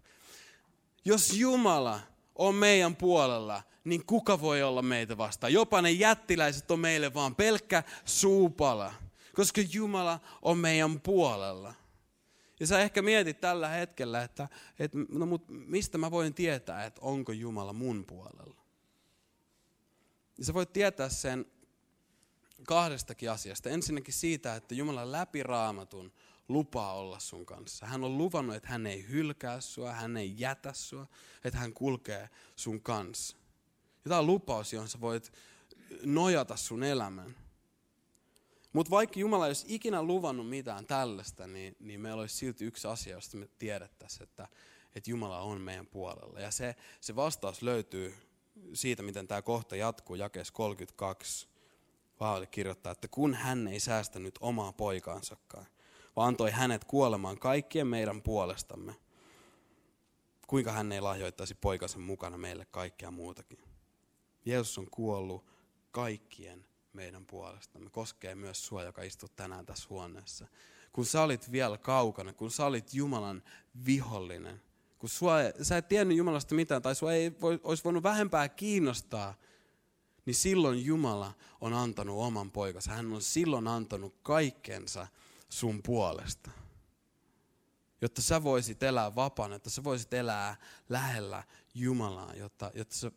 Jos 1.04 1.32
Jumala 1.32 2.00
on 2.34 2.54
meidän 2.54 2.96
puolella, 2.96 3.62
niin 3.84 4.06
kuka 4.06 4.40
voi 4.40 4.62
olla 4.62 4.82
meitä 4.82 5.18
vastaan? 5.18 5.52
Jopa 5.52 5.82
ne 5.82 5.90
jättiläiset 5.90 6.70
on 6.70 6.80
meille 6.80 7.14
vaan 7.14 7.34
pelkkä 7.34 7.82
suupala, 8.04 8.94
koska 9.34 9.60
Jumala 9.72 10.20
on 10.42 10.58
meidän 10.58 11.00
puolella. 11.00 11.74
Ja 12.60 12.66
sä 12.66 12.80
ehkä 12.80 13.02
mietit 13.02 13.40
tällä 13.40 13.68
hetkellä, 13.68 14.22
että, 14.22 14.48
että 14.78 14.98
no 15.08 15.26
mut 15.26 15.44
mistä 15.48 15.98
mä 15.98 16.10
voin 16.10 16.34
tietää, 16.34 16.84
että 16.84 17.00
onko 17.00 17.32
Jumala 17.32 17.72
mun 17.72 18.04
puolella. 18.04 18.62
Ja 20.38 20.44
sä 20.44 20.54
voit 20.54 20.72
tietää 20.72 21.08
sen 21.08 21.46
kahdestakin 22.66 23.30
asiasta. 23.30 23.70
Ensinnäkin 23.70 24.14
siitä, 24.14 24.56
että 24.56 24.74
Jumala 24.74 25.12
läpi 25.12 25.42
raamatun 25.42 26.12
lupaa 26.48 26.94
olla 26.94 27.18
sun 27.18 27.46
kanssa. 27.46 27.86
Hän 27.86 28.04
on 28.04 28.18
luvannut, 28.18 28.56
että 28.56 28.68
hän 28.68 28.86
ei 28.86 29.08
hylkää 29.08 29.60
sua, 29.60 29.92
hän 29.92 30.16
ei 30.16 30.34
jätä 30.36 30.72
sua, 30.72 31.06
että 31.44 31.58
hän 31.58 31.72
kulkee 31.72 32.30
sun 32.56 32.80
kanssa. 32.80 33.36
Ja 34.04 34.08
tämä 34.08 34.18
on 34.18 34.26
lupaus, 34.26 34.72
johon 34.72 34.88
sä 34.88 35.00
voit 35.00 35.32
nojata 36.02 36.56
sun 36.56 36.82
elämän. 36.82 37.36
Mutta 38.72 38.90
vaikka 38.90 39.20
Jumala 39.20 39.46
ei 39.46 39.50
olisi 39.50 39.66
ikinä 39.68 40.02
luvannut 40.02 40.48
mitään 40.48 40.86
tällaista, 40.86 41.46
niin, 41.46 41.76
niin 41.80 42.00
meillä 42.00 42.20
olisi 42.20 42.36
silti 42.36 42.64
yksi 42.64 42.88
asia, 42.88 43.12
josta 43.12 43.36
me 43.36 43.48
tiedettäisiin, 43.58 44.22
että, 44.22 44.48
että 44.94 45.10
Jumala 45.10 45.40
on 45.40 45.60
meidän 45.60 45.86
puolella. 45.86 46.40
Ja 46.40 46.50
se, 46.50 46.76
se 47.00 47.16
vastaus 47.16 47.62
löytyy 47.62 48.14
siitä, 48.74 49.02
miten 49.02 49.28
tämä 49.28 49.42
kohta 49.42 49.76
jatkuu 49.76 50.16
jakeessa 50.16 50.54
32. 50.54 51.47
Paavali 52.18 52.46
kirjoittaa, 52.46 52.92
että 52.92 53.08
kun 53.08 53.34
hän 53.34 53.68
ei 53.68 53.80
säästänyt 53.80 54.38
omaa 54.40 54.72
poikaansakaan, 54.72 55.66
vaan 56.16 56.28
antoi 56.28 56.50
hänet 56.50 56.84
kuolemaan 56.84 57.38
kaikkien 57.38 57.86
meidän 57.86 58.22
puolestamme, 58.22 58.94
kuinka 60.46 60.72
hän 60.72 60.92
ei 60.92 61.00
lahjoittaisi 61.00 61.54
poikansa 61.54 61.98
mukana 61.98 62.38
meille 62.38 62.66
kaikkea 62.70 63.10
muutakin. 63.10 63.58
Jeesus 64.44 64.78
on 64.78 64.90
kuollut 64.90 65.44
kaikkien 65.90 66.66
meidän 66.92 67.26
puolestamme. 67.26 67.90
Koskee 67.90 68.34
myös 68.34 68.66
sua, 68.66 68.82
joka 68.82 69.02
istut 69.02 69.36
tänään 69.36 69.66
tässä 69.66 69.86
huoneessa. 69.90 70.46
Kun 70.92 71.06
sä 71.06 71.22
olit 71.22 71.52
vielä 71.52 71.78
kaukana, 71.78 72.32
kun 72.32 72.50
sä 72.50 72.66
olit 72.66 72.94
Jumalan 72.94 73.42
vihollinen, 73.86 74.62
kun 74.98 75.08
sua, 75.08 75.36
sä 75.62 75.76
et 75.76 75.88
tiennyt 75.88 76.16
Jumalasta 76.16 76.54
mitään, 76.54 76.82
tai 76.82 76.94
sua 76.94 77.12
ei 77.12 77.40
voi, 77.40 77.60
olisi 77.62 77.84
voinut 77.84 78.02
vähempää 78.02 78.48
kiinnostaa– 78.48 79.34
niin 80.28 80.34
silloin 80.34 80.84
Jumala 80.84 81.34
on 81.60 81.72
antanut 81.72 82.18
oman 82.18 82.50
poikansa. 82.50 82.90
Hän 82.90 83.12
on 83.12 83.22
silloin 83.22 83.68
antanut 83.68 84.14
kaikkensa 84.22 85.06
sun 85.48 85.82
puolesta. 85.82 86.50
Jotta 88.00 88.22
sä 88.22 88.42
voisit 88.42 88.82
elää 88.82 89.14
vapaana, 89.14 89.54
jotta 89.54 89.70
sä 89.70 89.84
voisit 89.84 90.14
elää 90.14 90.56
lähellä 90.88 91.42
Jumalaa, 91.74 92.34
jotta, 92.34 92.70
jotta 92.74 92.96
sä, 92.96 93.12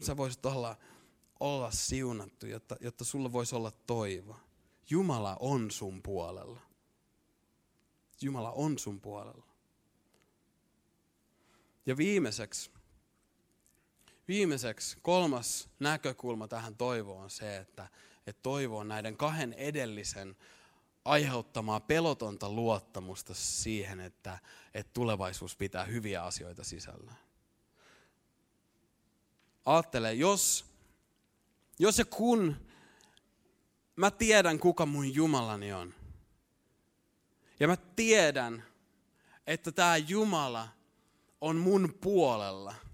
sä 0.00 0.16
voisit 0.16 0.46
olla, 0.46 0.76
olla 1.40 1.70
siunattu, 1.70 2.46
jotta, 2.46 2.76
jotta 2.80 3.04
sulla 3.04 3.32
voisi 3.32 3.54
olla 3.54 3.70
toivo. 3.70 4.36
Jumala 4.90 5.36
on 5.40 5.70
sun 5.70 6.02
puolella. 6.02 6.60
Jumala 8.20 8.52
on 8.52 8.78
sun 8.78 9.00
puolella. 9.00 9.46
Ja 11.86 11.96
viimeiseksi, 11.96 12.70
viimeiseksi 14.28 14.96
kolmas 15.02 15.68
näkökulma 15.78 16.48
tähän 16.48 16.76
toivoon 16.76 17.22
on 17.24 17.30
se, 17.30 17.56
että, 17.56 17.88
että 18.26 18.42
toivo 18.42 18.78
on 18.78 18.88
näiden 18.88 19.16
kahden 19.16 19.52
edellisen 19.52 20.36
aiheuttamaa 21.04 21.80
pelotonta 21.80 22.50
luottamusta 22.50 23.34
siihen, 23.34 24.00
että, 24.00 24.38
että 24.74 24.92
tulevaisuus 24.92 25.56
pitää 25.56 25.84
hyviä 25.84 26.24
asioita 26.24 26.64
sisällä. 26.64 27.12
Ajattele, 29.64 30.14
jos, 30.14 30.64
jos 31.78 31.98
ja 31.98 32.04
kun 32.04 32.56
mä 33.96 34.10
tiedän, 34.10 34.58
kuka 34.58 34.86
mun 34.86 35.14
Jumalani 35.14 35.72
on, 35.72 35.94
ja 37.60 37.68
mä 37.68 37.76
tiedän, 37.76 38.64
että 39.46 39.72
tämä 39.72 39.96
Jumala 39.96 40.68
on 41.40 41.56
mun 41.56 41.94
puolella– 42.00 42.74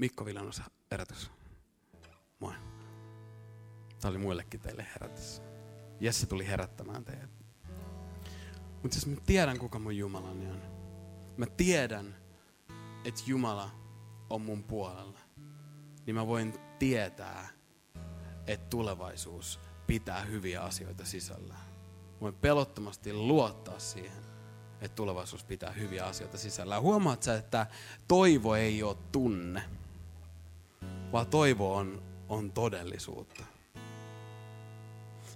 Mikko 0.00 0.24
Vilanus 0.24 0.62
herätys. 0.90 1.30
Moi. 2.40 2.52
Tämä 4.00 4.10
oli 4.10 4.18
muillekin 4.18 4.60
teille 4.60 4.86
herätys. 4.94 5.42
Jesse 6.00 6.26
tuli 6.26 6.46
herättämään 6.46 7.04
teidät. 7.04 7.30
Mutta 8.82 8.96
jos 8.96 9.06
mä 9.06 9.16
tiedän, 9.26 9.58
kuka 9.58 9.78
mun 9.78 9.96
Jumalani 9.96 10.46
on. 10.46 10.62
Mä 11.36 11.46
tiedän, 11.46 12.16
että 13.04 13.22
Jumala 13.26 13.70
on 14.30 14.42
mun 14.42 14.64
puolella. 14.64 15.18
Niin 16.06 16.14
mä 16.14 16.26
voin 16.26 16.54
tietää, 16.78 17.48
että 18.46 18.66
tulevaisuus 18.70 19.60
pitää 19.86 20.24
hyviä 20.24 20.62
asioita 20.62 21.04
sisällään. 21.04 21.66
Voin 22.20 22.34
pelottomasti 22.34 23.12
luottaa 23.12 23.78
siihen, 23.78 24.22
että 24.80 24.94
tulevaisuus 24.94 25.44
pitää 25.44 25.72
hyviä 25.72 26.04
asioita 26.04 26.38
sisällään. 26.38 26.82
Huomaat 26.82 27.22
sä, 27.22 27.34
että 27.34 27.66
toivo 28.08 28.54
ei 28.54 28.82
ole 28.82 28.96
tunne, 29.12 29.79
vaan 31.12 31.26
toivo 31.26 31.74
on, 31.74 32.02
on 32.28 32.52
todellisuutta. 32.52 33.44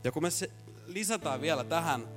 Ja 0.05 0.13
kun 0.13 0.23
me 0.23 0.31
se, 0.31 0.51
lisätään 0.87 1.41
vielä 1.41 1.65
tähän, 1.65 2.09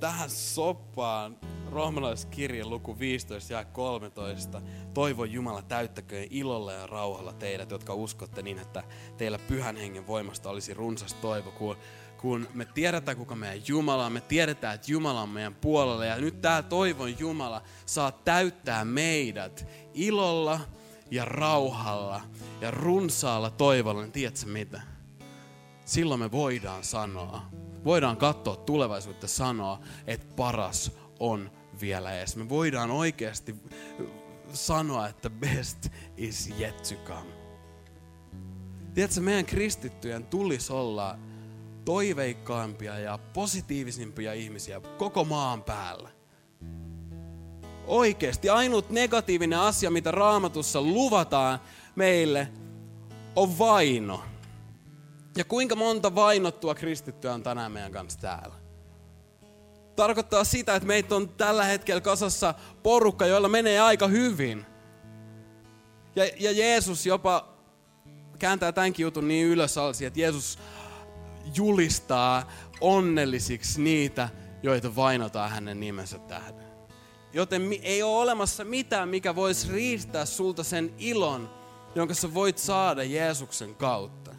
tähän 0.00 0.30
soppaan 0.30 1.36
Roomalaiskirjan 1.72 2.70
luku 2.70 2.98
15 2.98 3.52
ja 3.52 3.64
13. 3.64 4.62
Toivo 4.94 5.24
Jumala 5.24 5.62
täyttäköön 5.62 6.26
ilolla 6.30 6.72
ja 6.72 6.86
rauhalla 6.86 7.32
teidät, 7.32 7.70
jotka 7.70 7.94
uskotte 7.94 8.42
niin, 8.42 8.58
että 8.58 8.84
teillä 9.16 9.38
pyhän 9.38 9.76
hengen 9.76 10.06
voimasta 10.06 10.50
olisi 10.50 10.74
runsas 10.74 11.14
toivo, 11.14 11.50
kun, 11.50 11.76
kun 12.20 12.48
me 12.54 12.64
tiedetään, 12.64 13.16
kuka 13.16 13.34
meidän 13.34 13.62
Jumala 13.68 14.06
on, 14.06 14.12
me 14.12 14.20
tiedetään, 14.20 14.74
että 14.74 14.92
Jumala 14.92 15.22
on 15.22 15.28
meidän 15.28 15.54
puolella. 15.54 16.04
Ja 16.04 16.16
nyt 16.16 16.40
tämä 16.40 16.62
toivon 16.62 17.18
Jumala 17.18 17.62
saa 17.86 18.12
täyttää 18.12 18.84
meidät 18.84 19.66
ilolla 19.94 20.60
ja 21.10 21.24
rauhalla 21.24 22.20
ja 22.60 22.70
runsaalla 22.70 23.50
toivolla. 23.50 24.02
Niin 24.02 24.12
tiedätkö 24.12 24.46
mitä? 24.46 24.82
Silloin 25.84 26.20
me 26.20 26.30
voidaan 26.30 26.84
sanoa, 26.84 27.42
voidaan 27.84 28.16
katsoa 28.16 28.56
tulevaisuutta 28.56 29.28
sanoa, 29.28 29.80
että 30.06 30.26
paras 30.36 30.92
on 31.20 31.50
vielä 31.80 32.12
edes. 32.12 32.36
Me 32.36 32.48
voidaan 32.48 32.90
oikeasti 32.90 33.54
sanoa, 34.52 35.08
että 35.08 35.30
best 35.30 35.88
is 36.16 36.50
yet 36.58 36.82
to 36.82 36.94
come. 37.04 37.38
Tiedätkö, 38.94 39.20
meidän 39.20 39.46
kristittyjen 39.46 40.26
tulisi 40.26 40.72
olla 40.72 41.18
toiveikkaampia 41.84 42.98
ja 42.98 43.18
positiivisimpia 43.18 44.32
ihmisiä 44.32 44.80
koko 44.80 45.24
maan 45.24 45.62
päällä. 45.62 46.17
Oikeasti 47.88 48.48
ainut 48.48 48.90
negatiivinen 48.90 49.58
asia, 49.58 49.90
mitä 49.90 50.10
raamatussa 50.10 50.82
luvataan 50.82 51.60
meille, 51.96 52.48
on 53.36 53.58
vaino. 53.58 54.22
Ja 55.36 55.44
kuinka 55.44 55.76
monta 55.76 56.14
vainottua 56.14 56.74
kristittyä 56.74 57.34
on 57.34 57.42
tänään 57.42 57.72
meidän 57.72 57.92
kanssa 57.92 58.20
täällä? 58.20 58.54
Tarkoittaa 59.96 60.44
sitä, 60.44 60.74
että 60.74 60.86
meitä 60.86 61.14
on 61.14 61.28
tällä 61.28 61.64
hetkellä 61.64 62.00
kasassa 62.00 62.54
porukka, 62.82 63.26
joilla 63.26 63.48
menee 63.48 63.80
aika 63.80 64.08
hyvin. 64.08 64.66
Ja, 66.16 66.24
ja 66.38 66.52
Jeesus 66.52 67.06
jopa 67.06 67.48
kääntää 68.38 68.72
tämänkin 68.72 69.04
jutun 69.04 69.28
niin 69.28 69.46
ylös 69.46 69.78
alsi, 69.78 70.04
että 70.04 70.20
Jeesus 70.20 70.58
julistaa 71.56 72.50
onnellisiksi 72.80 73.82
niitä, 73.82 74.28
joita 74.62 74.96
vainotaan 74.96 75.50
hänen 75.50 75.80
nimensä 75.80 76.18
tähden. 76.18 76.67
Joten 77.32 77.62
ei 77.82 78.02
ole 78.02 78.22
olemassa 78.22 78.64
mitään, 78.64 79.08
mikä 79.08 79.34
voisi 79.34 79.72
riistää 79.72 80.24
sulta 80.24 80.64
sen 80.64 80.94
ilon, 80.98 81.50
jonka 81.94 82.14
sä 82.14 82.34
voit 82.34 82.58
saada 82.58 83.04
Jeesuksen 83.04 83.74
kautta. 83.74 84.34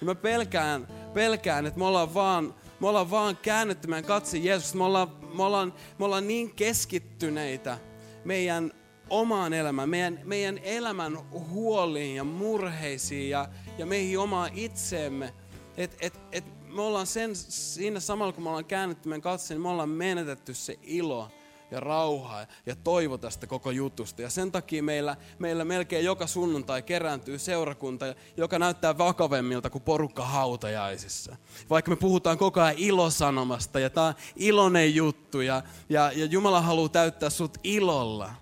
Ja 0.00 0.04
mä 0.04 0.14
pelkään, 0.14 0.88
pelkään, 1.14 1.66
että 1.66 1.78
me 1.78 1.84
ollaan 1.84 2.14
vaan, 2.14 2.54
me 2.80 2.88
ollaan 2.88 3.10
vaan 3.10 3.36
käännetty 3.36 3.88
meidän 3.88 4.04
katse 4.04 4.38
Jeesus. 4.38 4.74
Me 4.74 4.84
ollaan, 4.84 5.08
me, 5.34 5.42
ollaan, 5.42 5.74
me 5.98 6.04
ollaan 6.04 6.28
niin 6.28 6.54
keskittyneitä 6.54 7.78
meidän 8.24 8.72
omaan 9.10 9.52
elämään, 9.52 9.88
meidän, 9.88 10.20
meidän 10.24 10.58
elämän 10.62 11.18
huoliin 11.30 12.16
ja 12.16 12.24
murheisiin 12.24 13.30
ja, 13.30 13.48
ja 13.78 13.86
meihin 13.86 14.18
omaan 14.18 14.50
itseemme. 14.54 15.34
Että 15.76 15.96
et, 16.00 16.20
et 16.32 16.44
me 16.74 16.82
ollaan 16.82 17.06
sen, 17.06 17.36
siinä 17.36 18.00
samalla, 18.00 18.32
kun 18.32 18.42
me 18.42 18.48
ollaan 18.48 18.64
käännetty 18.64 19.08
meidän 19.08 19.22
katseen, 19.22 19.56
niin 19.56 19.62
me 19.62 19.68
ollaan 19.68 19.88
menetetty 19.88 20.54
se 20.54 20.78
ilo 20.82 21.28
ja 21.70 21.80
rauha 21.80 22.46
ja 22.66 22.76
toivo 22.76 23.18
tästä 23.18 23.46
koko 23.46 23.70
jutusta. 23.70 24.22
Ja 24.22 24.30
sen 24.30 24.52
takia 24.52 24.82
meillä, 24.82 25.16
meillä 25.38 25.64
melkein 25.64 26.04
joka 26.04 26.26
sunnuntai 26.26 26.82
kerääntyy 26.82 27.38
seurakunta, 27.38 28.06
joka 28.36 28.58
näyttää 28.58 28.98
vakavemmilta 28.98 29.70
kuin 29.70 29.82
porukka 29.82 30.24
hautajaisissa. 30.24 31.36
Vaikka 31.70 31.90
me 31.90 31.96
puhutaan 31.96 32.38
koko 32.38 32.60
ajan 32.60 32.78
ilosanomasta 32.78 33.80
ja 33.80 33.90
tämä 33.90 34.06
on 34.06 34.14
iloinen 34.36 34.94
juttu 34.94 35.40
ja, 35.40 35.62
ja, 35.88 36.12
ja 36.12 36.24
Jumala 36.24 36.60
haluaa 36.60 36.88
täyttää 36.88 37.30
sut 37.30 37.58
ilolla. 37.64 38.34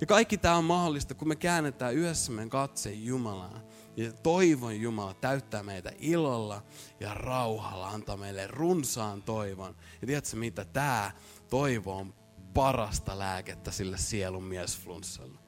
Ja 0.00 0.06
kaikki 0.06 0.38
tämä 0.38 0.56
on 0.56 0.64
mahdollista, 0.64 1.14
kun 1.14 1.28
me 1.28 1.36
käännetään 1.36 1.94
yhdessä 1.94 2.32
meidän 2.32 2.50
katse 2.50 2.92
Jumalaan. 2.92 3.62
Ja 3.96 4.12
toivon 4.12 4.80
Jumala 4.80 5.14
täyttää 5.14 5.62
meitä 5.62 5.92
ilolla 5.98 6.62
ja 7.00 7.14
rauhalla, 7.14 7.88
antaa 7.88 8.16
meille 8.16 8.46
runsaan 8.46 9.22
toivon. 9.22 9.76
Ja 10.00 10.06
tiedätkö 10.06 10.36
mitä? 10.36 10.64
Tämä 10.64 11.10
toivo 11.50 11.96
on 11.96 12.14
parasta 12.54 13.18
lääkettä 13.18 13.70
sille 13.70 13.98
sielun 13.98 14.44
miesflunssalle. 14.44 15.38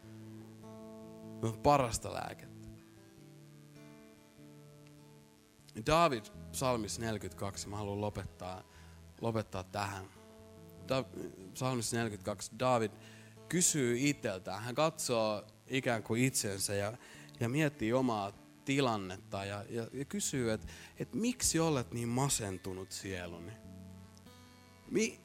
On 1.43 1.59
parasta 1.63 2.15
lääkettä. 2.15 2.69
David, 5.87 6.25
psalmis 6.53 6.99
42, 6.99 7.69
mä 7.69 7.77
haluan 7.77 8.01
lopettaa, 8.01 8.65
lopettaa 9.21 9.65
tähän. 9.65 10.05
Da, 10.89 11.05
psalmis 11.55 11.93
42, 11.93 12.51
David 12.59 12.91
kysyy 13.49 13.97
itseltään, 13.99 14.63
hän 14.63 14.75
katsoo 14.75 15.45
ikään 15.67 16.03
kuin 16.03 16.25
itsensä 16.25 16.75
ja, 16.75 16.93
ja 17.41 17.49
miettii 17.49 17.93
omaa 17.93 18.33
tilannetta 18.65 19.45
ja, 19.45 19.65
ja, 19.69 19.87
ja 19.93 20.05
kysyy, 20.05 20.53
että 20.53 20.67
et 20.99 21.15
miksi 21.15 21.61
olet 21.61 21.93
niin 21.93 22.09
masentunut 22.09 22.93
sieluni? 22.93 23.53
Mi, 24.91 25.21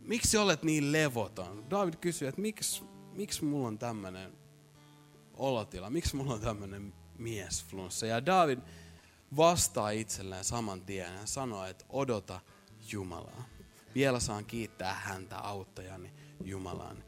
miksi 0.00 0.38
olet 0.38 0.62
niin 0.62 0.92
levoton? 0.92 1.70
David 1.70 1.94
kysyy, 2.00 2.28
että 2.28 2.40
miksi, 2.40 2.84
miksi 3.12 3.44
mulla 3.44 3.68
on 3.68 3.78
tämmöinen 3.78 4.32
olotila, 5.34 5.90
miksi 5.90 6.16
mulla 6.16 6.34
on 6.34 6.40
tämmöinen 6.40 6.94
miesflunssa? 7.18 8.06
Ja 8.06 8.26
David 8.26 8.58
vastaa 9.36 9.90
itselleen 9.90 10.44
saman 10.44 10.80
tien 10.80 11.14
ja 11.14 11.26
sanoo, 11.26 11.64
että 11.64 11.84
odota 11.88 12.40
Jumalaa. 12.92 13.44
Vielä 13.94 14.20
saan 14.20 14.44
kiittää 14.44 14.94
häntä 14.94 15.38
auttajani 15.38 16.12
Jumalaan. 16.44 17.04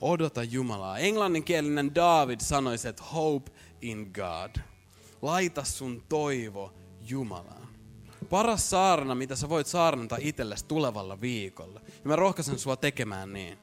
Odota 0.00 0.42
Jumalaa. 0.42 0.98
Englanninkielinen 0.98 1.94
David 1.94 2.40
sanoisi, 2.40 2.88
että 2.88 3.02
hope 3.02 3.52
in 3.80 4.10
God. 4.14 4.62
Laita 5.22 5.64
sun 5.64 6.02
toivo 6.08 6.72
Jumalaan. 7.00 7.61
Paras 8.30 8.70
saarna, 8.70 9.14
mitä 9.14 9.36
sä 9.36 9.48
voit 9.48 9.66
saarnata 9.66 10.16
itsellesi 10.20 10.64
tulevalla 10.64 11.20
viikolla. 11.20 11.80
Ja 11.86 12.00
mä 12.04 12.16
rohkaisen 12.16 12.58
sua 12.58 12.76
tekemään 12.76 13.32
niin. 13.32 13.58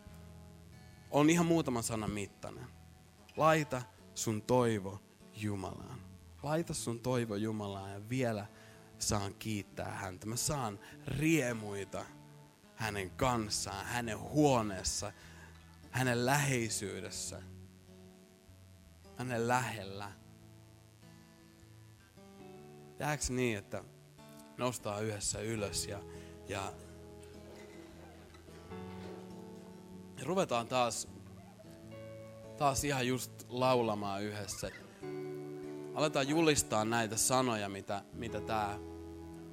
On 1.11 1.29
ihan 1.29 1.45
muutaman 1.45 1.83
sanan 1.83 2.11
mittainen. 2.11 2.67
Laita 3.37 3.81
sun 4.15 4.41
toivo 4.41 4.99
Jumalaan. 5.35 5.99
Laita 6.43 6.73
sun 6.73 6.99
toivo 6.99 7.35
Jumalaan 7.35 7.91
ja 7.91 8.09
vielä 8.09 8.45
saan 8.99 9.33
kiittää 9.39 9.91
häntä. 9.91 10.25
Mä 10.27 10.35
saan 10.35 10.79
riemuita 11.07 12.05
hänen 12.75 13.09
kanssaan, 13.09 13.85
hänen 13.85 14.19
huoneessa, 14.19 15.11
hänen 15.91 16.25
läheisyydessä, 16.25 17.41
hänen 19.17 19.47
lähellä. 19.47 20.11
Jääkö 22.99 23.23
niin, 23.29 23.57
että 23.57 23.83
nostaa 24.59 24.99
yhdessä 24.99 25.41
ylös 25.41 25.87
ja, 25.87 25.99
ja, 26.47 26.73
ja 30.17 30.25
ruvetaan 30.25 30.67
taas, 30.67 31.07
taas 32.57 32.83
ihan 32.83 33.07
just 33.07 33.31
laulamaan 33.49 34.23
yhdessä. 34.23 34.71
Aletaan 35.95 36.29
julistaa 36.29 36.85
näitä 36.85 37.17
sanoja, 37.17 37.69
mitä, 37.69 38.03
mitä 38.13 38.41
tämä 38.41 38.79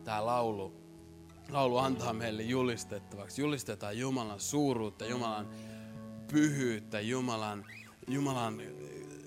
tää 0.05 0.27
laulu, 0.27 0.73
laulu 1.51 1.79
antaa 1.79 2.13
meille 2.13 2.43
julistettavaksi. 2.43 3.43
Julistetaan 3.43 3.99
Jumalan 3.99 4.41
suuruutta, 4.41 5.07
Jumalan 5.07 5.49
pyhyyttä, 6.33 7.01
Jumalan, 7.01 7.67
Jumalan 8.09 8.61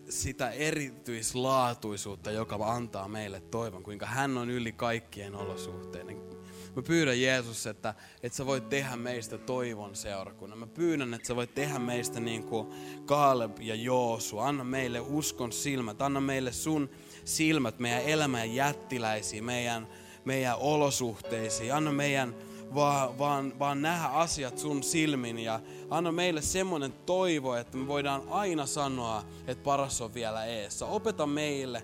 sitä 0.10 0.50
erityislaatuisuutta, 0.50 2.32
joka 2.32 2.56
antaa 2.62 3.08
meille 3.08 3.40
toivon, 3.40 3.84
kuinka 3.84 4.06
hän 4.06 4.38
on 4.38 4.50
yli 4.50 4.72
kaikkien 4.72 5.36
olosuhteiden. 5.36 6.30
Mä 6.76 6.82
pyydän 6.82 7.22
Jeesus, 7.22 7.68
että, 7.68 7.94
että 8.24 8.36
sä 8.36 8.46
voit 8.46 8.70
tehdä 8.70 8.96
meistä 8.96 9.38
toivon 9.38 9.96
seurakunnan. 9.96 10.60
Mä 10.60 10.68
pyydän, 10.68 11.14
että 11.14 11.28
sä 11.28 11.36
voit 11.36 11.56
tehdä 11.56 11.80
meistä 11.80 12.20
niin 12.20 12.44
kuin 12.44 12.68
Kaaleb 13.06 13.60
ja 13.60 13.76
Joosu. 13.76 14.40
Anna 14.40 14.64
meille 14.64 15.00
uskon 15.00 15.52
silmät, 15.52 16.02
anna 16.02 16.22
meille 16.22 16.52
sun 16.52 16.90
silmät 17.26 17.80
meidän 17.80 18.02
elämän 18.02 18.56
jättiläisiin, 18.56 19.44
meidän, 19.44 19.88
meidän 20.26 20.58
olosuhteisiin. 20.58 21.74
Anna 21.74 21.92
meidän 21.92 22.36
vaan, 22.76 23.18
vaan, 23.18 23.60
vaan 23.60 23.82
nähdä 23.82 24.08
asiat 24.08 24.58
sun 24.58 24.84
silmin 24.84 25.40
ja 25.40 25.60
anna 25.90 26.12
meille 26.12 26.42
semmoinen 26.42 26.94
toivo, 27.06 27.56
että 27.56 27.78
me 27.78 27.88
voidaan 27.88 28.22
aina 28.30 28.66
sanoa, 28.66 29.24
että 29.48 29.64
paras 29.64 30.02
on 30.02 30.14
vielä 30.14 30.46
eessä. 30.46 30.86
Opeta 30.86 31.26
meille 31.26 31.84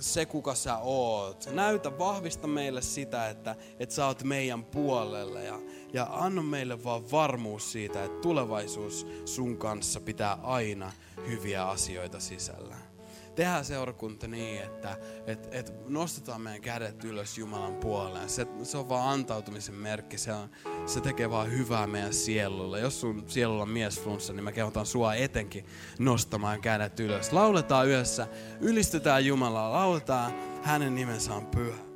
se, 0.00 0.26
kuka 0.26 0.54
sä 0.54 0.78
oot. 0.78 1.48
Näytä, 1.52 1.98
vahvista 1.98 2.46
meille 2.46 2.82
sitä, 2.82 3.28
että, 3.28 3.56
että 3.78 3.94
sä 3.94 4.06
oot 4.06 4.22
meidän 4.22 4.64
puolelle 4.64 5.44
ja, 5.44 5.58
ja 5.92 6.08
anna 6.10 6.42
meille 6.42 6.84
vaan 6.84 7.10
varmuus 7.10 7.72
siitä, 7.72 8.04
että 8.04 8.20
tulevaisuus 8.20 9.06
sun 9.24 9.56
kanssa 9.56 10.00
pitää 10.00 10.38
aina 10.42 10.92
hyviä 11.28 11.68
asioita 11.68 12.20
sisällä 12.20 12.91
tehdään 13.34 13.64
seurakunta 13.64 14.28
niin, 14.28 14.62
että 14.62 14.96
et, 15.26 15.48
et 15.50 15.88
nostetaan 15.88 16.40
meidän 16.40 16.60
kädet 16.60 17.04
ylös 17.04 17.38
Jumalan 17.38 17.74
puoleen. 17.74 18.28
Se, 18.28 18.46
se 18.62 18.78
on 18.78 18.88
vaan 18.88 19.08
antautumisen 19.08 19.74
merkki. 19.74 20.18
Se, 20.18 20.32
on, 20.32 20.50
se 20.86 21.00
tekee 21.00 21.30
vaan 21.30 21.50
hyvää 21.50 21.86
meidän 21.86 22.14
sielulle. 22.14 22.80
Jos 22.80 23.00
sun 23.00 23.24
sielulla 23.26 23.62
on 23.62 23.68
miesflunssa, 23.68 24.32
niin 24.32 24.44
mä 24.44 24.52
kehotan 24.52 24.86
sua 24.86 25.14
etenkin 25.14 25.66
nostamaan 25.98 26.60
kädet 26.60 27.00
ylös. 27.00 27.32
Lauletaan 27.32 27.88
yhdessä, 27.88 28.26
ylistetään 28.60 29.26
Jumalaa, 29.26 29.72
lauletaan 29.72 30.34
hänen 30.62 30.94
nimensä 30.94 31.34
on 31.34 31.46
pyhä. 31.46 31.91